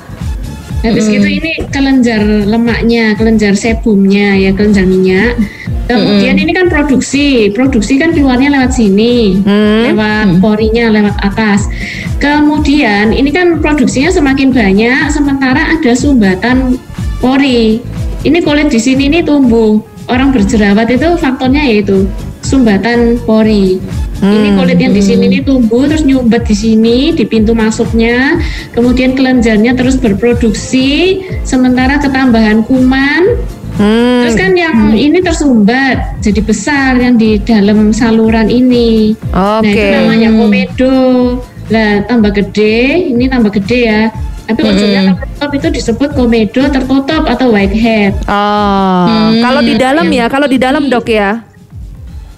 [0.88, 5.36] Habis gitu ini kelenjar lemaknya, kelenjar sebumnya ya, kelenjar minyak.
[5.88, 9.92] Kemudian ini kan produksi, produksi kan keluarnya lewat sini, Hmm.
[9.92, 11.72] lewat porinya, lewat atas.
[12.20, 16.76] Kemudian ini kan produksinya semakin banyak, sementara ada sumbatan
[17.24, 17.80] pori.
[18.28, 19.80] Ini kulit di sini ini tumbuh.
[20.08, 22.08] Orang berjerawat itu faktornya yaitu
[22.44, 23.80] sumbatan pori.
[24.18, 28.42] Ini kulit yang di sini ini tumbuh terus nyumbat di sini di pintu masuknya,
[28.74, 33.38] kemudian kelenjarnya terus berproduksi, sementara ketambahan kuman,
[33.78, 34.26] Hmm.
[34.26, 39.14] terus kan yang ini tersumbat jadi besar yang di dalam saluran ini.
[39.30, 39.70] Nah Oke.
[39.70, 40.98] itu namanya komedo.
[41.68, 44.02] Lah tambah gede, ini tambah gede ya.
[44.48, 48.16] Tapi ujungnya tertutup itu disebut komedo tertutup atau whitehead.
[48.26, 51.44] Oh, kalau di dalam ya, kalau di dalam dok ya.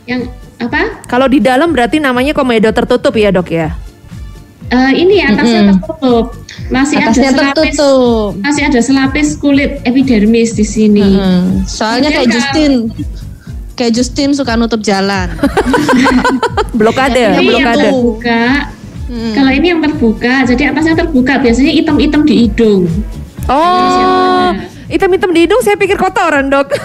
[0.09, 1.03] Yang apa?
[1.07, 3.71] Kalau di dalam berarti namanya komedo tertutup ya dok ya.
[4.69, 6.37] Eh, ini atasnya tertutup,
[6.69, 8.29] masih Atasnya ada selapis, tertutup.
[8.37, 11.01] masih ada selapis kulit epidermis di sini.
[11.09, 12.93] Hmm, Soalnya kayak Justin,
[13.73, 15.33] kayak Justin suka nutup jalan.
[16.79, 17.81] Blokade, Ini yang blokade.
[17.89, 18.43] terbuka.
[19.09, 19.33] Hmm.
[19.33, 21.41] Kalau ini yang terbuka, jadi atasnya terbuka.
[21.41, 22.85] Biasanya hitam-hitam di hidung.
[23.49, 24.53] Oh,
[24.85, 26.69] hitam-hitam di hidung saya pikir kotoran dok.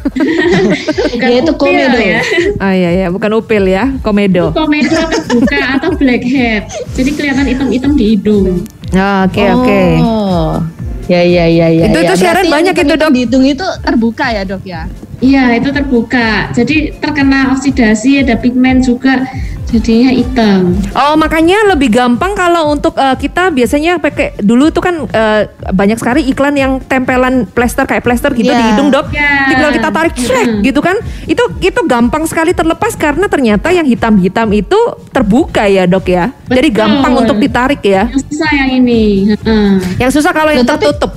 [0.00, 1.98] Bukan Ya, itu upil komedo.
[1.98, 2.20] ya.
[2.58, 4.50] Ah iya ya, bukan upil ya, komedo.
[4.50, 6.64] Komedo terbuka atau blackhead.
[6.92, 8.64] Jadi kelihatan hitam-hitam di hidung.
[8.90, 9.82] Ah, Oke oke.
[10.00, 10.58] Oh.
[11.06, 11.84] Ya ya ya ya.
[11.86, 12.06] Itu- ya.
[12.06, 13.10] itu Berarti banyak yang itu, Dok.
[13.10, 14.82] Di hidung itu terbuka ya dok ya.
[15.20, 16.48] Iya, itu terbuka.
[16.50, 19.20] Jadi terkena oksidasi, ada pigmen juga.
[19.70, 20.74] Jadinya hitam.
[20.92, 25.94] Oh makanya lebih gampang kalau untuk eh, kita biasanya pakai dulu tuh kan eh, banyak
[25.94, 28.58] sekali iklan yang tempelan plester kayak plester gitu Iya.
[28.58, 29.06] di hidung dok.
[29.10, 29.30] Iya.
[29.48, 30.60] Tinggal kita tarik Mm.
[30.62, 30.96] gitu kan.
[31.24, 34.78] Itu itu gampang sekali terlepas karena ternyata yang hitam-hitam itu
[35.10, 36.34] terbuka ya dok ya.
[36.46, 36.78] Jadi Betul.
[36.80, 38.06] gampang untuk ditarik ya.
[38.06, 39.02] Yang susah yang ini.
[39.30, 39.70] Heeh.
[39.98, 41.14] Yang susah kalau yang tapi- tertutup.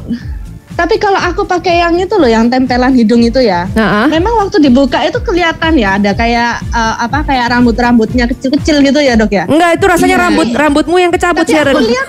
[0.74, 3.70] Tapi kalau aku pakai yang itu loh, yang tempelan hidung itu ya.
[3.74, 4.10] Ah.
[4.10, 9.14] Memang waktu dibuka itu kelihatan ya ada kayak eh, apa kayak rambut-rambutnya kecil-kecil gitu ya
[9.14, 9.46] dok ya.
[9.46, 10.24] Enggak itu rasanya Iya.
[10.28, 11.76] rambut rambutmu yang kecabut Tapi Sharon.
[11.76, 12.08] aku lihat,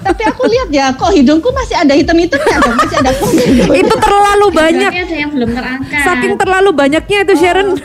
[0.00, 3.64] tapi aku lihat ya kok hidungku masih ada hitam-hitamnya dok, masih ada komedo.
[3.76, 4.90] itu terlalu banyak.
[4.92, 6.00] Ada yang belum terangkat.
[6.02, 7.68] Saking terlalu banyaknya itu Sharon.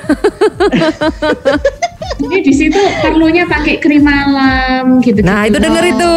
[2.02, 5.22] Jadi di situ perlunya pakai krim malam gitu.
[5.22, 6.12] Nah itu denger itu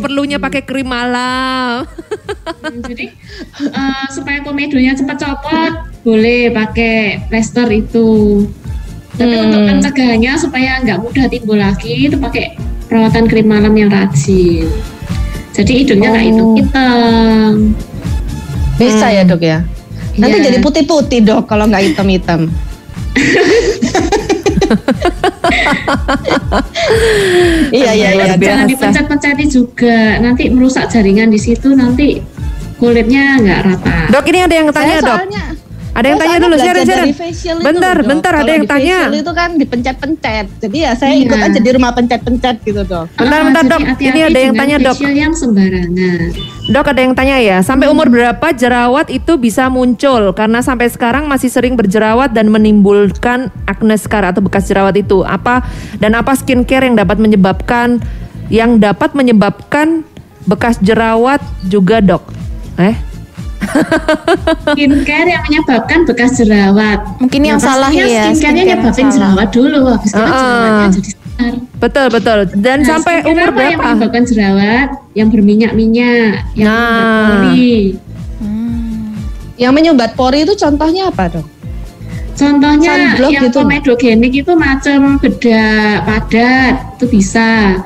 [0.00, 1.84] perlunya pakai krim malam.
[2.62, 3.06] Jadi
[3.62, 8.44] eh, supaya komedonya cepat copot, boleh pakai plester itu.
[9.12, 9.44] Tapi Hmm.
[9.44, 12.56] untuk pencegahannya supaya nggak mudah timbul lagi, itu pakai
[12.88, 14.68] perawatan krim malam yang rajin.
[15.52, 16.28] Jadi hidungnya nggak Oh.
[16.32, 17.52] hitam-hitam.
[18.80, 19.60] Bisa ya dok ya.
[20.16, 20.44] Nanti Iya.
[20.48, 22.48] jadi putih-putih dok kalau nggak hitam-hitam.
[27.72, 28.34] iya iya iya.
[28.36, 32.20] Jangan dipencet-penceti juga, nanti merusak jaringan di situ, nanti
[32.80, 33.98] kulitnya nggak rata.
[34.10, 35.16] Dok ini ada yang tanya Saya dok.
[35.22, 35.44] soalnya
[35.92, 37.08] Ada yang saya tanya dulu Sharon Sharon.
[37.12, 38.08] facial itu Bentar Dok.
[38.08, 38.98] bentar ada Kalau yang di tanya.
[39.12, 40.46] itu kan dipencet-pencet.
[40.58, 41.22] Jadi ya saya Iya.
[41.22, 43.06] ikut aja di rumah pencet-pencet gitu dok.
[43.12, 43.80] Bentar, Ah, bentar, Dok.
[43.82, 44.96] hati-hati Ini ada yang tanya, Dok.
[45.04, 46.20] yang sembarangan.
[46.64, 50.32] Dok ada yang tanya ya, sampai umur berapa jerawat itu bisa muncul?
[50.32, 55.20] Karena sampai sekarang masih sering berjerawat dan menimbulkan acne scar atau bekas jerawat itu.
[55.20, 55.60] Apa
[55.98, 58.00] dan apa skincare yang dapat menyebabkan
[58.48, 60.08] yang dapat menyebabkan
[60.42, 62.24] bekas jerawat juga dok?
[62.74, 62.96] Eh?
[64.72, 66.98] skincare yang menyebabkan bekas jerawat.
[67.18, 69.14] Mungkin yang salah pastinya ya, Skincare-nya skincare yang nyebabin salah.
[69.14, 70.28] jerawat dulu, habis itu Ah.
[70.28, 71.52] jerawatnya jadi besar.
[71.78, 72.38] Betul betul.
[72.56, 73.88] Dan Nah, sampai umur apa yang berapa?
[73.92, 74.88] menyebabkan jerawat?
[75.12, 76.78] Yang berminyak-minyak, yang Nah.
[76.78, 77.28] nah.
[77.44, 77.76] pori.
[79.54, 81.46] Yang menyumbat pori itu contohnya apa dok?
[82.32, 83.58] Contohnya Sunblock yang gitu.
[83.60, 87.76] komedogenik itu macam bedak padat, itu bisa.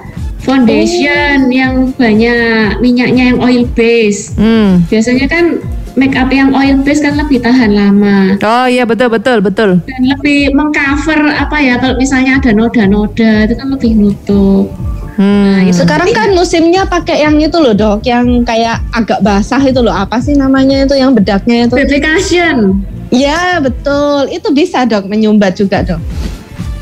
[0.43, 4.37] Foundation yang banyak minyaknya yang oil base.
[4.37, 4.84] Hmm.
[4.87, 5.59] Biasanya kan
[5.97, 8.37] make up yang oil base kan lebih tahan lama.
[8.45, 9.80] Oh iya betul betul betul.
[9.82, 14.70] dan lebih mengcover apa ya kalau misalnya ada noda-noda itu kan lebih nutup.
[15.16, 15.64] Hmm.
[15.72, 19.97] Sekarang kan musimnya pakai yang itu loh dok, yang kayak agak basah itu loh.
[19.97, 21.72] Apa sih namanya itu yang bedaknya itu?
[21.72, 22.84] BB cushion
[23.14, 26.03] Ya betul, itu bisa dok menyumbat juga dok.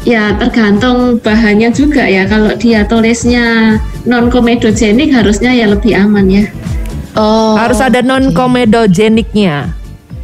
[0.04, 2.28] Ya tergantung bahannya juga ya.
[2.28, 6.44] Kalau dia tulisnya non komedogenik harusnya ya lebih aman ya.
[7.16, 7.56] Oh.
[7.56, 9.72] Harus ada non komedogeniknya.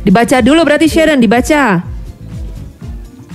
[0.04, 1.84] Dibaca dulu berarti Sharon dibaca.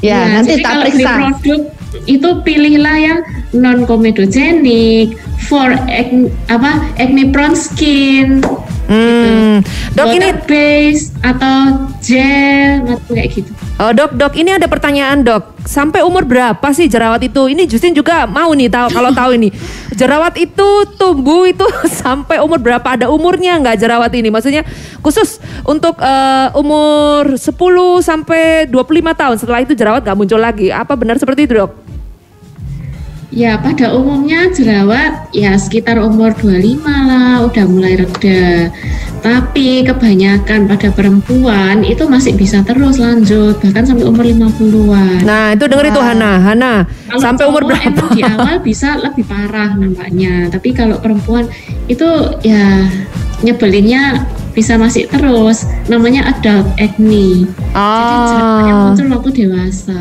[0.03, 1.13] Ya, nanti jadi tak periksa.
[1.17, 1.61] produk
[2.05, 3.19] itu pilihlah yang
[3.55, 5.17] non komedogenik
[5.49, 8.43] for acne, apa acne prone skin,
[8.85, 9.65] Hmm.
[9.97, 13.51] Dok ini water base atau gel atau kayak gitu.
[13.75, 15.51] Oh dok, dok ini ada pertanyaan dok.
[15.67, 17.51] Sampai umur berapa sih jerawat itu?
[17.51, 19.51] Ini Justin juga mau nih tahu kalau tahu ini.
[19.91, 21.67] Jerawat itu tumbuh itu
[21.99, 22.87] sampai umur berapa?
[22.87, 24.31] Ada umurnya nggak jerawat ini?
[24.31, 24.63] Maksudnya
[25.03, 27.51] khusus untuk eh, umur 10
[27.99, 29.35] sampai 25 tahun.
[29.43, 30.71] Setelah itu jerawat nggak muncul lagi.
[30.71, 31.94] Apa benar seperti itu dok?
[33.35, 38.71] Ya pada umumnya jerawat ya sekitar umur 25 lah udah mulai reda.
[39.19, 45.27] Tapi kebanyakan pada perempuan itu masih bisa terus lanjut bahkan sampai umur 50-an.
[45.27, 46.87] Nah itu denger itu Hana, Hana.
[47.11, 48.07] Kalau sampai umur berapa?
[48.15, 50.47] Di awal bisa lebih parah nampaknya.
[50.47, 51.51] Tapi kalau perempuan
[51.91, 52.07] itu
[52.39, 52.87] ya
[53.43, 54.23] nyebelinnya
[54.55, 55.67] bisa masih terus.
[55.91, 57.51] Namanya adult acne.
[57.75, 59.99] Jadi jerawatnya Ah, muncul waktu dewasa.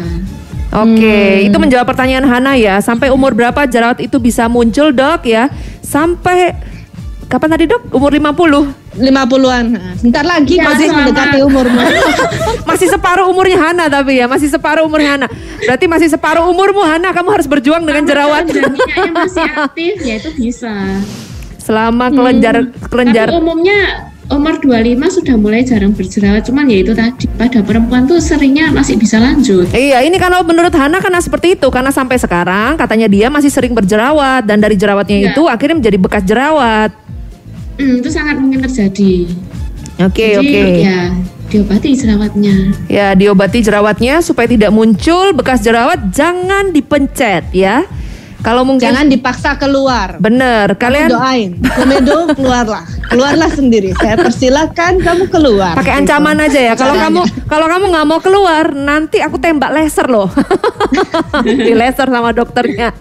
[0.70, 2.78] Oke, itu menjawab pertanyaan Hana ya.
[2.78, 5.46] Sampai umur berapa jerawat itu bisa muncul dok ya?
[5.80, 6.56] Sampai
[7.24, 7.90] kapan tadi dok?
[7.90, 8.94] Umur 50?
[8.94, 9.64] 50-an.
[9.68, 11.78] Nah, Sebentar lagi Ya, masih selama- mendekati umurmu.
[12.68, 15.26] masih separuh umurnya Hana tapi ya masih separuh umurnya Hana
[15.60, 20.14] berarti masih separuh umurmu Hana kamu harus berjuang dengan jerawat Dan minyaknya masih aktif ya
[20.16, 20.72] itu bisa.
[21.56, 22.54] selama kelenjar
[22.84, 23.78] kelenjar Tapi umumnya
[24.32, 26.48] umur 25 sudah mulai jarang berjerawat.
[26.48, 29.68] Cuman ya itu tadi pada perempuan tuh seringnya masih bisa lanjut.
[29.70, 33.76] Iya, ini kalau menurut Hana karena seperti itu karena sampai sekarang katanya dia masih sering
[33.76, 35.28] berjerawat dan dari jerawatnya Iya.
[35.36, 36.90] itu akhirnya menjadi bekas jerawat.
[37.76, 39.28] Hmm, itu sangat mungkin terjadi.
[40.02, 40.62] Oke, Jadi, oke.
[40.82, 41.00] Ya,
[41.50, 42.54] diobati jerawatnya.
[42.90, 47.86] Ya, diobati jerawatnya supaya tidak muncul bekas jerawat, jangan dipencet ya.
[48.44, 50.20] Kalau mungkin Jangan dipaksa keluar.
[50.20, 53.96] bener, Kamu kalian doain, komedo keluarlah, keluarlah sendiri.
[53.96, 55.72] Saya persilakan kamu keluar.
[55.74, 56.00] pakai Gitu.
[56.04, 56.74] ancaman aja ya.
[56.74, 60.28] Kalau kamu kalau kamu nggak mau keluar, nanti aku tembak laser loh.
[61.42, 62.92] Di laser sama dokternya.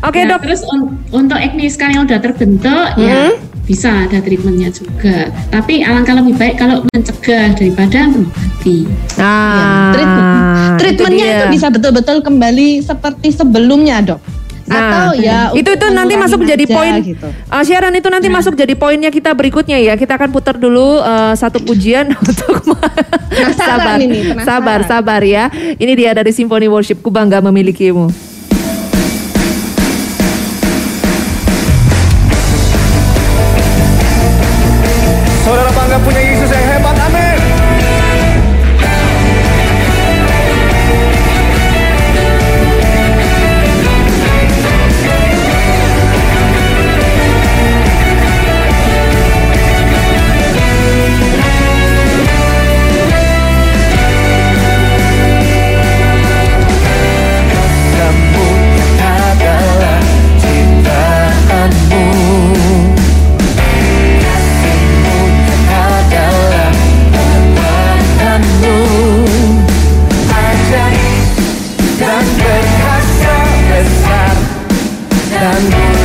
[0.00, 0.40] Oke, Nah, Dok.
[0.42, 5.28] Terus un- untuk acne scar yang udah terbentuk ya bisa ada treatmentnya juga.
[5.48, 8.88] Tapi alangkah lebih baik kalau mencegah daripada mengobati.
[9.16, 10.32] Nah, Ya, treatment.
[10.76, 11.52] Treatmentnya itu, dia.
[11.52, 14.20] bisa betul-betul kembali seperti sebelumnya dok.
[14.64, 16.92] Nah, Atau ya itu itu nanti masuk jadi aja poin.
[17.04, 17.28] gitu.
[17.28, 19.94] uh, siaran itu nanti masuk jadi poinnya kita berikutnya ya.
[19.94, 22.64] Kita akan putar dulu uh, satu pujian untuk
[23.52, 24.00] sabar.
[24.00, 25.52] ini, sabar sabar ya.
[25.52, 28.33] Ini dia dari Symphony Worship ku bangga memilikimu
[75.74, 76.03] Dan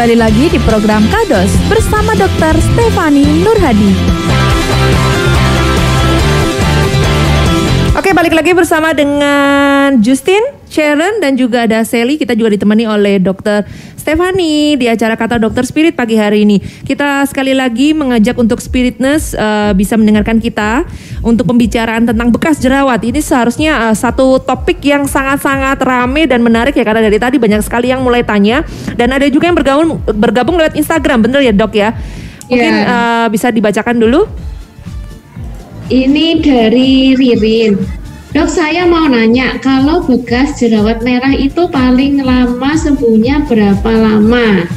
[0.00, 2.56] kembali lagi di program Kados bersama Dr.
[2.56, 3.92] Stefani Nurhadi.
[7.92, 10.40] Oke, balik lagi bersama dengan Justin,
[10.80, 12.16] Sharon, dan juga ada Sally.
[12.16, 13.68] Kita juga ditemani oleh Dr.
[14.00, 16.56] Stefani di acara Kata Dokter Spirit pagi hari ini.
[16.56, 20.88] Kita sekali lagi mengajak untuk Spiritness eh, bisa mendengarkan kita
[21.20, 23.04] untuk pembicaraan tentang bekas jerawat.
[23.04, 27.60] Ini seharusnya eh, satu topik yang sangat-sangat rame dan menarik ya karena dari tadi banyak
[27.60, 28.64] sekali yang mulai tanya
[28.96, 31.92] dan ada juga yang bergabung bergabung lewat Instagram, bener ya dok ya?
[32.48, 32.88] Mungkin Iya.
[32.88, 34.24] eh, bisa dibacakan dulu.
[35.92, 37.99] Ini dari Ririn.
[38.30, 44.70] Dok, saya mau nanya, kalau bekas jerawat merah itu paling lama sembuhnya berapa lama?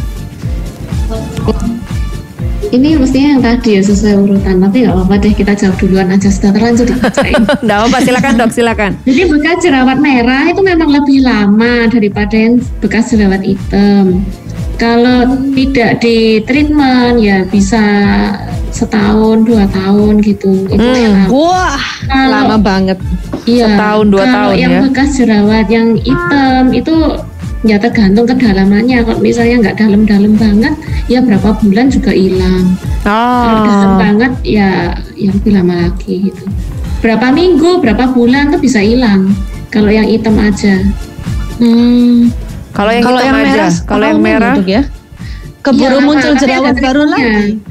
[2.73, 6.33] Ini mestinya yang tadi ya sesuai urutan, tapi nggak apa-apa deh kita jawab duluan aja
[6.33, 6.97] setelah terlanjur.
[7.69, 8.91] Nggak apa, silakan dok, silakan.
[9.05, 14.25] Jadi bekas jerawat merah itu memang lebih lama daripada yang bekas jerawat hitam.
[14.81, 17.85] Kalau tidak di treatment ya bisa
[18.74, 20.65] setahun dua tahun gitu.
[20.67, 21.30] Itu Hmm.
[21.30, 21.78] Wah,
[22.09, 22.97] Kalau- lama banget.
[23.45, 23.69] Iya.
[23.69, 24.82] Setahun, dua kalau tahun yang ya.
[24.89, 26.95] bekas jerawat yang hitam itu
[27.63, 29.05] ya tergantung kedalamannya.
[29.05, 30.74] Kalau misalnya nggak dalam-dalam banget,
[31.05, 32.74] ya berapa bulan juga hilang.
[33.05, 36.43] Kalau dalam Oh, banget, ya yang lebih lama lagi gitu.
[37.03, 39.36] Berapa minggu, berapa bulan tuh bisa hilang.
[39.69, 40.82] Kalau yang hitam aja.
[41.61, 42.34] Hmm.
[42.74, 44.84] kalau yang Kalau hitam yang aja, merah, kalau yang merah, gitu ya.
[45.61, 47.61] Keburu Iya, muncul jerawat baru lagi.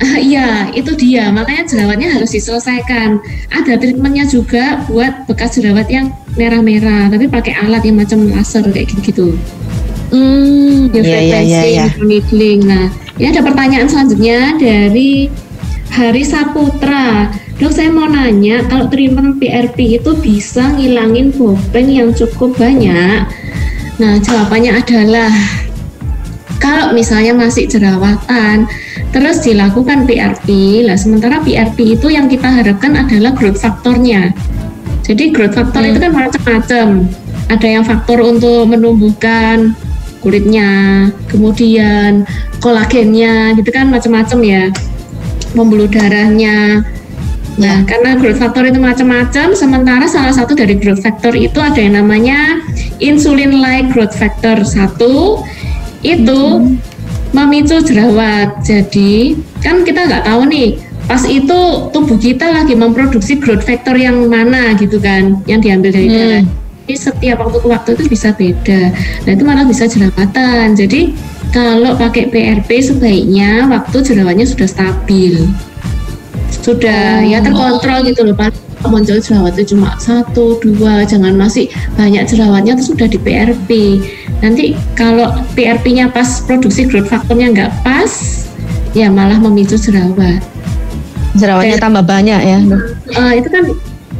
[0.30, 1.28] Iya, itu dia.
[1.28, 3.20] Makanya jerawatnya harus diselesaikan.
[3.52, 8.88] Ada treatmentnya juga buat bekas jerawat yang merah-merah, tapi pakai alat yang macam laser kayak
[8.96, 9.36] gitu-gitu.
[10.10, 10.90] Hmm.
[10.90, 11.86] Iya, Iya, iya, iya, iya.
[12.02, 12.66] needling.
[12.66, 12.90] Nah,
[13.20, 15.30] ini ada pertanyaan selanjutnya dari
[15.90, 17.30] Hari Saputra.
[17.60, 23.28] Dok, saya mau nanya, kalau treatment PRP itu bisa ngilangin bopeng yang cukup banyak?
[24.00, 25.28] Nah, jawabannya adalah
[26.60, 28.68] kalau misalnya masih jerawatan,
[29.16, 34.36] terus dilakukan PRP, lah sementara PRP itu yang kita harapkan adalah growth faktornya.
[35.08, 36.86] Jadi growth faktor itu kan macam-macam.
[37.50, 39.74] Ada yang faktor untuk menumbuhkan
[40.20, 42.28] kulitnya, kemudian
[42.60, 44.64] kolagennya, gitu kan macam-macam ya,
[45.56, 46.84] pembuluh darahnya.
[47.58, 51.98] Nah, karena growth factor itu macam-macam, sementara salah satu dari growth factor itu ada yang
[51.98, 52.62] namanya
[53.02, 54.96] insulin-like growth factor 1
[56.00, 56.40] itu
[57.30, 58.60] memicu jerawat.
[58.64, 61.60] Jadi, kan kita nggak tahu nih, pas itu
[61.94, 66.44] tubuh kita lagi memproduksi growth factor yang mana gitu kan, yang diambil dari darah.
[66.90, 68.90] Jadi setiap waktu ke waktu itu bisa beda.
[69.24, 70.74] Nah, itu malah bisa jerawatan.
[70.74, 71.14] Jadi,
[71.50, 75.50] kalau pakai PRP sebaiknya waktu jerawatnya sudah stabil
[76.60, 78.54] sudah ya terkontrol gitu loh Pak
[78.88, 83.70] muncul jerawat itu cuma satu dua jangan masih banyak jerawatnya itu sudah di PRP
[84.40, 88.12] nanti kalau PRP-nya pas produksi growth faktornya nggak pas
[88.96, 90.42] ya malah memicu jerawat.
[91.38, 92.58] Jerawatnya tambah banyak ya.
[93.14, 93.64] Eh, itu kan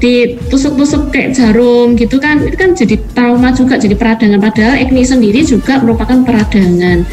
[0.01, 4.41] ditusuk-tusuk kayak jarum gitu kan itu kan jadi trauma juga jadi peradangan.
[4.41, 7.05] Padahal acne sendiri juga merupakan peradangan.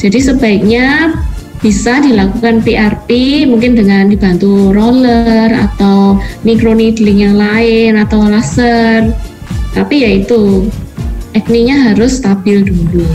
[0.00, 1.16] Jadi sebaiknya
[1.60, 9.12] bisa dilakukan PRP mungkin dengan dibantu roller atau microneedling yang lain atau laser.
[9.76, 10.66] Tapi ya itu
[11.30, 13.06] acne-nya harus stabil dulu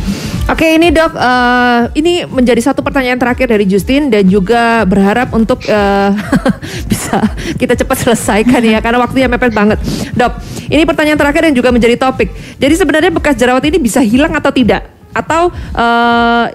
[0.45, 5.65] Oke ini dok, eh, ini menjadi satu pertanyaan terakhir dari Justin dan juga berharap untuk
[5.65, 6.09] eh,
[6.91, 7.17] bisa
[7.57, 9.81] kita cepat selesaikan ya karena waktunya mepet banget.
[10.13, 10.37] Dok,
[10.69, 12.29] ini pertanyaan terakhir yang juga menjadi topik.
[12.61, 14.85] Jadi sebenarnya bekas jerawat ini bisa hilang atau tidak?
[15.17, 15.49] Atau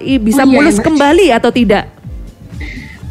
[0.07, 1.91] i- bisa Oh, iya, mulus kembali atau tidak?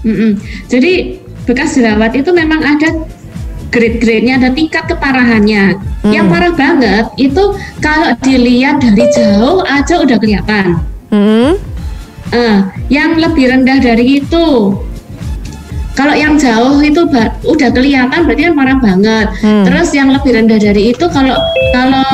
[0.01, 0.41] Mm-mm.
[0.65, 2.89] Jadi bekas jerawat itu memang ada
[3.71, 5.79] grade-grade-nya, ada tingkat keparahannya.
[6.07, 10.67] Yang parah banget itu kalau dilihat dari jauh aja udah kelihatan.
[11.11, 11.55] Hmm?
[12.31, 12.59] Eh,
[12.91, 14.79] yang lebih rendah dari itu,
[15.99, 17.03] kalau yang jauh itu
[17.45, 19.27] udah kelihatan berarti kan parah banget.
[19.43, 19.65] Hmm.
[19.67, 21.37] Terus yang lebih rendah dari itu kalau
[21.75, 22.07] kalau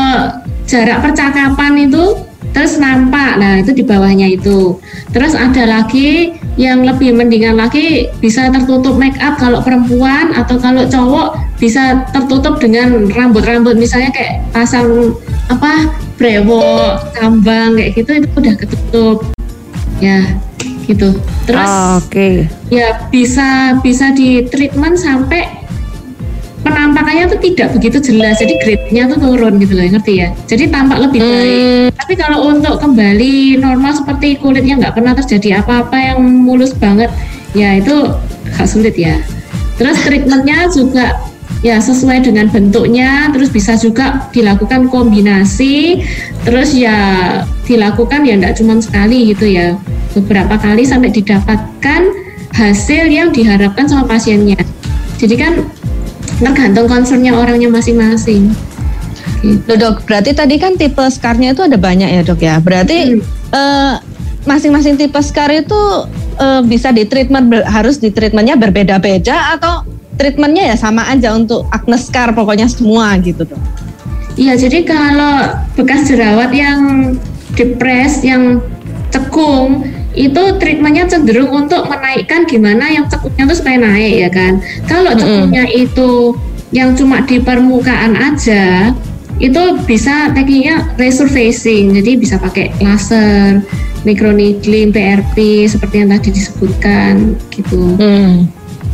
[0.66, 2.18] jarak percakapan itu
[2.56, 4.80] terus nampak, nah itu di bawahnya itu.
[5.12, 10.88] Terus ada lagi yang lebih mendingan lagi bisa tertutup make up kalau perempuan atau kalau
[10.88, 15.12] cowok bisa tertutup dengan rambut-rambut misalnya kayak pasang
[15.52, 19.18] apa brewok, kambang kayak gitu itu udah ketutup
[20.00, 20.24] ya
[20.88, 21.12] gitu
[21.44, 22.48] terus Ah, Oke.
[22.72, 25.65] ya bisa bisa di treatment sampai
[26.64, 30.28] penampakannya tuh tidak begitu jelas jadi grade-nya tuh turun gitu loh ngerti ya?
[30.48, 31.90] Jadi tampak lebih baik.
[31.96, 37.12] Tapi kalau untuk kembali normal seperti kulitnya nggak pernah terjadi apa-apa yang mulus banget
[37.52, 38.12] ya itu
[38.54, 39.20] agak sulit ya.
[39.76, 41.20] Terus treatmentnya juga
[41.64, 46.04] ya sesuai dengan bentuknya terus bisa juga dilakukan kombinasi
[46.44, 46.94] terus ya
[47.64, 49.76] dilakukan ya enggak cuma sekali gitu ya.
[50.16, 52.02] Beberapa kali sampai didapatkan
[52.56, 54.56] hasil yang diharapkan sama pasiennya.
[55.16, 55.64] Jadi kan
[56.40, 58.52] tergantung concernnya orangnya masing-masing.
[59.40, 59.60] Gitu.
[59.68, 62.56] Loh dok, berarti tadi kan tipe scarnya itu ada banyak ya dok ya.
[62.60, 63.20] Berarti
[63.52, 63.94] eh,
[64.44, 65.80] masing-masing tipe scar itu
[66.40, 69.84] eh, bisa di treatment ber- harus di treatmentnya berbeda-beda atau
[70.16, 73.60] treatmentnya ya sama aja untuk acne scar pokoknya semua gitu dok.
[74.36, 75.48] Iya, jadi kalau
[75.80, 77.16] bekas jerawat yang
[77.56, 78.60] depres, yang
[79.08, 84.52] cekung, itu treatmentnya cenderung untuk menaikkan gimana yang cekungnya itu supaya naik ya kan.
[84.88, 86.32] Kalau cekungnya itu
[86.72, 88.90] yang cuma di permukaan aja,
[89.36, 93.60] itu bisa tekniknya resurfacing, jadi bisa pakai laser,
[94.02, 98.00] microneedling, PRP seperti yang tadi disebutkan gitu.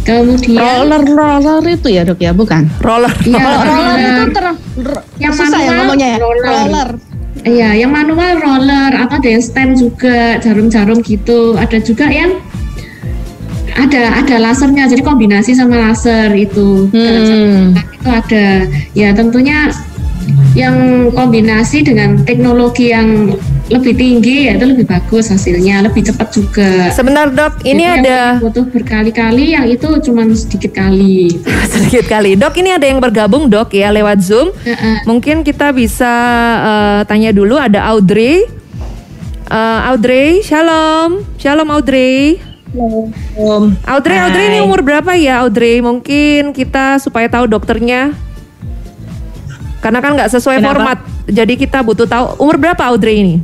[0.03, 2.66] Kemudian Roller roller itu ya dok ya, bukan?
[2.83, 3.14] Roller.
[3.23, 4.03] Iya, Kalau roller roller.
[4.03, 4.45] itu ter,
[5.23, 6.18] Yang susah ya manual, ngomongnya ya.
[6.18, 6.43] roller.
[6.51, 6.89] Roller.
[7.43, 11.59] Iya, yang manual roller atau ada yang stem juga, jarum-jarum gitu.
[11.59, 12.38] Ada juga yang
[13.74, 16.86] ada ada lasernya, jadi kombinasi sama laser itu.
[16.95, 17.74] Hmm.
[17.74, 18.70] Itu ada.
[18.95, 19.74] Ya tentunya
[20.55, 23.34] yang kombinasi dengan teknologi yang
[23.71, 26.91] lebih tinggi ya itu lebih bagus hasilnya, lebih cepat juga.
[26.91, 31.39] Sebentar dok, ini Jadi ada yang butuh berkali-kali, yang itu cuma sedikit kali.
[31.73, 32.35] sedikit kali.
[32.35, 34.51] Dok, ini ada yang bergabung dok ya lewat Zoom.
[34.67, 35.07] Heeh.
[35.07, 36.13] Mungkin kita bisa
[36.59, 38.43] eh, tanya dulu ada Audrey.
[39.47, 41.23] Eh, Audrey, shalom.
[41.39, 42.41] Shalom Audrey.
[42.73, 43.77] Om.
[43.85, 44.65] Audrey, Audrey ini Hai.
[44.65, 45.85] umur berapa ya Audrey?
[45.85, 48.17] Mungkin kita supaya tahu dokternya.
[49.85, 50.69] Karena kan nggak sesuai Kenapa?
[50.73, 50.99] format.
[51.29, 53.37] Jadi kita butuh tahu umur berapa Audrey ini?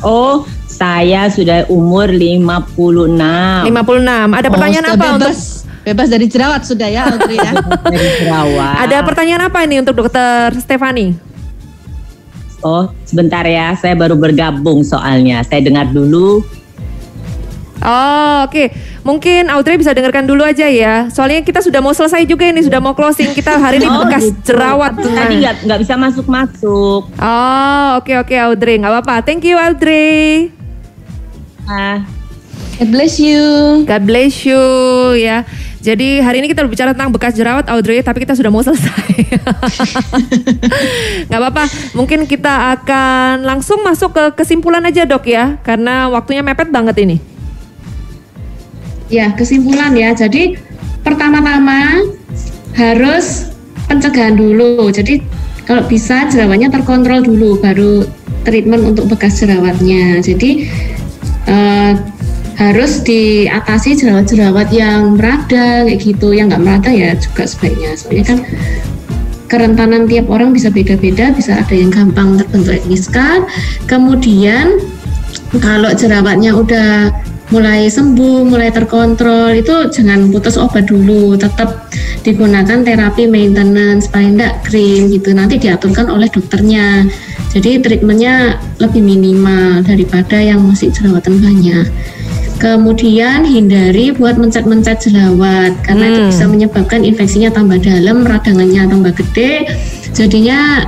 [0.00, 3.68] Oh, saya sudah umur 56.
[3.68, 3.68] 56.
[4.32, 5.40] Ada pertanyaan Oh, apa sudah untuk bebas,
[5.84, 7.52] bebas dari jerawat sudah ya Audrey ya.
[7.84, 8.74] Dari Jerawat.
[8.88, 11.12] Ada pertanyaan apa ini untuk dokter Stefani?
[12.60, 13.72] Oh, sebentar ya.
[13.76, 15.44] Saya baru bergabung soalnya.
[15.44, 16.44] Saya dengar dulu.
[17.80, 18.64] Oh, oke.
[19.00, 21.08] Mungkin Audrey bisa dengarkan dulu aja ya.
[21.08, 23.32] Soalnya kita sudah mau selesai juga ini, sudah mau closing.
[23.32, 24.52] Kita hari ini Oh, bekas gitu.
[24.52, 24.92] jerawat.
[24.94, 27.08] Tapi Tadi nggak nggak bisa masuk-masuk.
[27.08, 29.24] Oh, oke oke Audrey, nggak apa-apa.
[29.24, 30.52] Thank you Audrey.
[31.64, 32.04] Ah,
[32.76, 33.40] God bless you.
[33.84, 34.60] God bless you
[35.16, 35.48] ya.
[35.80, 39.16] Jadi hari ini kita berbicara tentang bekas jerawat Audrey, tapi kita sudah mau selesai.
[41.24, 41.64] Nggak apa-apa.
[41.96, 47.16] Mungkin kita akan langsung masuk ke kesimpulan aja dok ya, karena waktunya mepet banget ini.
[49.10, 50.14] Ya, kesimpulan ya.
[50.14, 50.54] Jadi
[51.02, 52.06] pertama-tama
[52.78, 53.50] harus
[53.90, 54.86] pencegahan dulu.
[54.94, 55.18] Jadi
[55.66, 58.06] kalau bisa jerawatnya terkontrol dulu baru
[58.46, 60.22] treatment untuk bekas jerawatnya.
[60.22, 60.70] Jadi
[61.50, 61.92] eh,
[62.54, 66.30] harus diatasi jerawat-jerawat yang meradang kayak gitu.
[66.30, 67.98] Yang nggak meradang ya juga sebaiknya.
[67.98, 68.38] Soalnya kan
[69.50, 73.42] kerentanan tiap orang bisa beda-beda, bisa ada yang gampang terbentuk scar.
[73.90, 74.78] Kemudian
[75.58, 77.10] kalau jerawatnya udah
[77.50, 81.90] mulai sembuh, mulai terkontrol, itu jangan putus obat dulu, tetap
[82.22, 87.10] digunakan terapi maintenance, paling enggak krim gitu, nanti diaturkan oleh dokternya.
[87.50, 91.90] Jadi treatmentnya lebih minimal daripada yang masih jerawatan banyak.
[92.60, 96.28] Kemudian hindari buat mencet-mencet jerawat karena itu Hmm.
[96.28, 99.64] bisa menyebabkan infeksinya tambah dalam, radangannya tambah gede.
[100.12, 100.84] Jadinya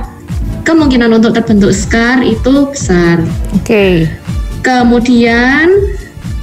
[0.63, 3.19] kemungkinan untuk terbentuk scar itu besar.
[3.57, 4.05] Oke.
[4.61, 5.67] Kemudian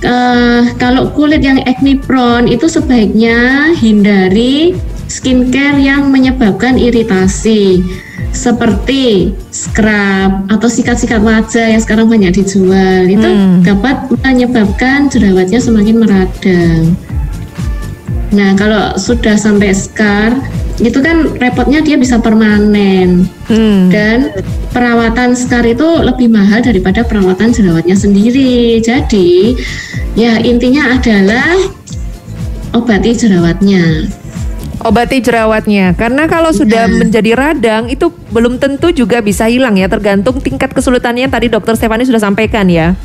[0.03, 4.77] eh, kalau kulit yang acne prone itu sebaiknya hindari
[5.11, 7.83] skincare yang menyebabkan iritasi
[8.31, 13.67] seperti scrub atau sikat-sikat wajah yang sekarang banyak dijual itu Hmm.
[13.67, 16.95] dapat menyebabkan jerawatnya semakin meradang.
[18.31, 20.39] Nah kalau sudah sampai scar
[20.81, 23.91] itu kan repotnya dia bisa permanen Hmm.
[23.91, 24.31] dan
[24.71, 28.79] perawatan scar itu lebih mahal daripada perawatan jerawatnya sendiri.
[28.79, 29.59] Jadi,
[30.15, 31.59] ya intinya adalah
[32.71, 34.07] obati jerawatnya.
[34.81, 40.41] Obati jerawatnya, karena kalau sudah menjadi radang itu belum tentu juga bisa hilang ya, tergantung
[40.41, 42.97] tingkat kesulitannya yang tadi dokter Stefani sudah sampaikan ya.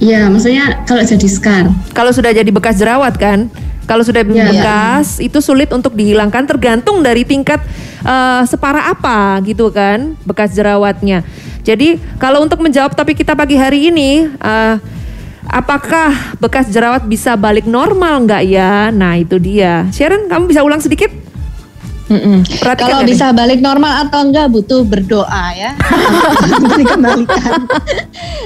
[0.00, 1.68] Ya, maksudnya kalau jadi scar.
[1.92, 3.52] Kalau sudah jadi bekas jerawat kan,
[3.84, 4.48] kalau sudah Ya.
[4.48, 7.60] bekas itu sulit untuk dihilangkan tergantung dari tingkat
[8.00, 11.20] eh, separah apa gitu kan bekas jerawatnya.
[11.60, 14.74] Jadi kalau untuk menjawab topik kita pagi hari ini, eh,
[15.44, 18.88] apakah bekas jerawat bisa balik normal nggak ya?
[18.88, 19.84] Nah itu dia.
[19.92, 21.12] Sharon, kamu bisa ulang sedikit?
[22.10, 22.42] Mm-mm.
[22.58, 23.08] Perhatikan Kalau nih?
[23.08, 25.78] bisa balik normal atau enggak butuh berdoa ya.
[26.74, 27.70] Dikembalikan.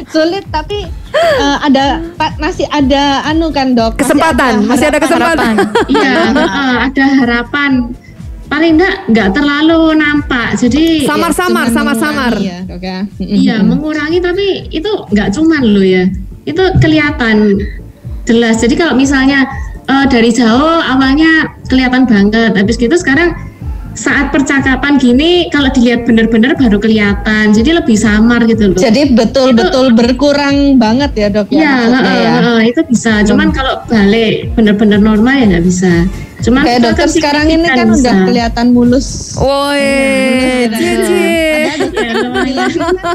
[0.06, 0.84] Sulit tapi
[1.14, 3.96] eh, ada pa- masih ada anu kan dok.
[3.96, 5.54] Kesempatan, masih ada kesempatan.
[5.90, 6.12] Iya,
[6.84, 7.72] ada harapan.
[8.44, 10.54] paling enggak nggak terlalu nampak.
[10.54, 12.32] Jadi Samar-samar, Cuman samar-samar.
[12.38, 13.00] ya, dok ya.
[13.16, 16.04] Iya, mengurangi tapi itu nggak cuman loh ya.
[16.44, 17.56] Itu kelihatan
[18.22, 18.60] jelas.
[18.60, 19.48] Jadi kalau misalnya
[19.84, 23.32] eh, dari jauh awalnya kelihatan banget, habis gitu sekarang
[23.94, 27.54] saat percakapan gini kalau dilihat bener-bener baru kelihatan.
[27.54, 28.78] Jadi lebih samar gitu loh.
[28.78, 31.58] Jadi betul-betul berkurang banget ya dok ya.
[31.58, 32.32] Iya, maksudnya heeh, ya.
[32.34, 33.12] heeh, itu bisa.
[33.22, 35.92] Cuman kalau balik bener-bener normal ya nggak bisa.
[36.44, 38.28] Cuman Kayak dokter kan sekarang ini kan signifikan udah bisa.
[38.28, 39.06] kelihatan mulus.
[39.40, 41.08] Woi, Mulus
[41.64, 41.96] ya, cici.
[41.96, 43.06] Padahal dokter bilang kan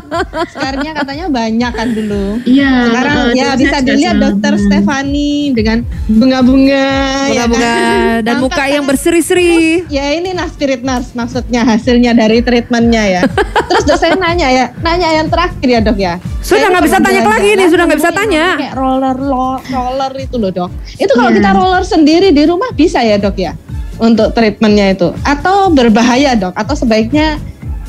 [0.49, 2.23] Sekarangnya katanya banyak kan dulu.
[2.43, 2.71] Iya.
[2.89, 4.53] Sekarang ya bisa dilihat dokter.
[4.59, 6.87] Stefani dengan bunga-bunga.
[7.27, 8.25] ya Bunga-bunga kan?
[8.25, 9.85] dan muka yang berseri-seri.
[9.87, 13.21] Ya ini nah spirit nurse maksudnya hasilnya dari treatmentnya ya.
[13.69, 16.13] Terus dok saya nanya ya, nanya yang terakhir ya dok ya.
[16.41, 18.45] Sudah nggak bisa tanya lagi nih, sudah nggak bisa tanya.
[18.57, 19.17] Kayak roller
[19.65, 20.71] roller itu loh dok.
[20.95, 21.37] Itu kalau Iya.
[21.37, 23.53] kita roller sendiri di rumah bisa ya dok ya
[23.99, 25.13] untuk treatmentnya itu?
[25.21, 26.53] Atau berbahaya dok?
[26.55, 27.37] Atau sebaiknya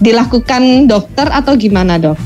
[0.01, 2.17] dilakukan dokter atau gimana dok?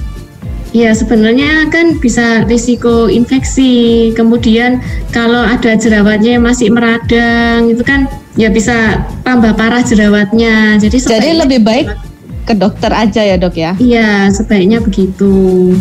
[0.74, 4.10] Ya sebenarnya kan bisa risiko infeksi.
[4.18, 4.82] Kemudian
[5.14, 10.82] kalau ada jerawatnya yang masih meradang itu kan ya bisa tambah parah jerawatnya.
[10.82, 11.86] Jadi Jadi lebih baik
[12.42, 13.78] ke dokter aja ya dok ya?
[13.78, 15.72] Iya sebaiknya begitu.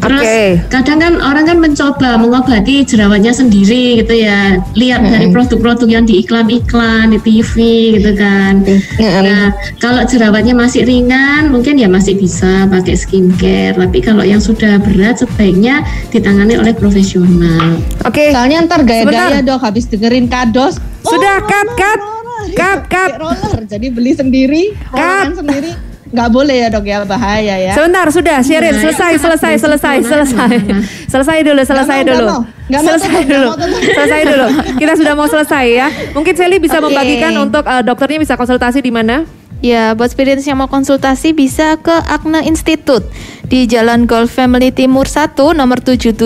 [0.00, 0.42] Terus Oke.
[0.72, 4.56] kadang kan orang kan mencoba mengobati jerawatnya sendiri gitu ya.
[4.72, 7.54] Lihat dari produk-produk yang di iklan-iklan di TV
[8.00, 8.64] gitu kan.
[8.96, 13.76] Nah, kalau jerawatnya masih ringan, mungkin ya masih bisa pakai skincare.
[13.76, 17.76] Tapi kalau yang sudah berat, sebaiknya ditangani oleh profesional.
[18.08, 20.80] Oke, Soalnya ntar gaya-gaya dok habis dengerin kados.
[21.04, 21.98] Sudah, cut, cut.
[22.00, 22.56] roller.
[22.56, 23.10] Cut, cut.
[23.12, 23.58] Pakai roller.
[23.68, 25.89] Jadi beli sendiri, rolleran sendiri.
[26.10, 27.72] Nggak boleh ya dok ya, bahaya ya.
[27.78, 30.76] sebentar sudah, Sherin, Nah, selesai, itu selesai, resiko selesai, mana, selesai, mana.
[31.06, 32.40] selesai dulu, selesai mau, dulu, mau.
[32.70, 33.56] Selesai dulu, mau
[33.94, 34.46] selesai dulu.
[34.78, 35.86] Kita sudah mau selesai ya.
[36.10, 36.90] Mungkin Sally bisa Oke.
[36.90, 39.39] membagikan untuk eh, dokternya bisa konsultasi di mana?
[39.60, 43.04] Ya, buat spiritus yang mau konsultasi bisa ke Akne Institute
[43.44, 46.16] di Jalan Golf Family Timur 1 nomor 77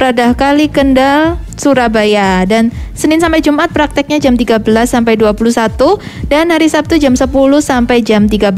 [0.00, 5.76] Pradah Kali Kendal Surabaya dan Senin sampai Jumat prakteknya jam 13 sampai 21
[6.32, 7.28] dan hari Sabtu jam 10
[7.60, 8.48] sampai jam 13.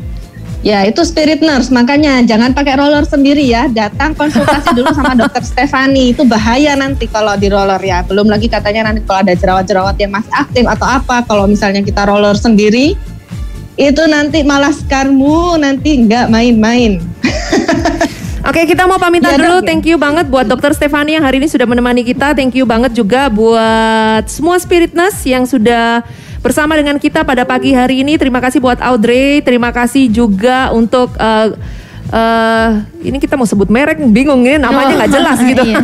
[0.65, 3.69] Ya itu spirit nurse, makanya jangan pakai roller sendiri ya.
[3.69, 6.17] Datang konsultasi dulu sama dokter Stefani.
[6.17, 8.01] Itu bahaya nanti kalau di roller ya.
[8.01, 11.21] Belum lagi katanya nanti kalau ada jerawat-jerawat yang masih aktif atau apa.
[11.29, 12.97] Kalau misalnya kita roller sendiri,
[13.77, 16.97] itu nanti malah skarmu nanti nggak main-main.
[18.49, 19.61] Oke, kita mau pamitan Ya, dulu.
[19.61, 19.69] Ya.
[19.69, 22.33] Thank you banget buat Dokter Stefani yang hari ini sudah menemani kita.
[22.33, 26.05] Thank you banget juga buat semua spiritness yang sudah
[26.45, 28.21] bersama dengan kita pada pagi hari ini.
[28.21, 29.41] Terima kasih buat Audrey.
[29.41, 31.57] Terima kasih juga untuk eh,
[32.13, 32.69] eh,
[33.01, 35.65] ini kita mau sebut merek bingung ini namanya nggak jelas gitu.
[35.65, 35.81] Iya.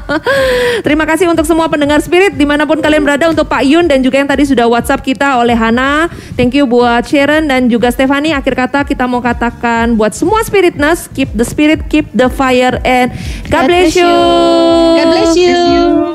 [0.86, 4.06] Terima kasih untuk semua pendengar spirit di mana pun kalian berada untuk Pak Yun dan
[4.06, 6.06] juga yang tadi sudah WhatsApp kita oleh Hana.
[6.38, 8.30] Thank you buat Sharon dan juga Stefani.
[8.30, 13.10] Akhir kata kita mau katakan buat semua spiritness keep the spirit, keep the fire and
[13.50, 14.06] God, God bless bless you.
[14.06, 14.94] you.
[14.94, 16.12] God bless you.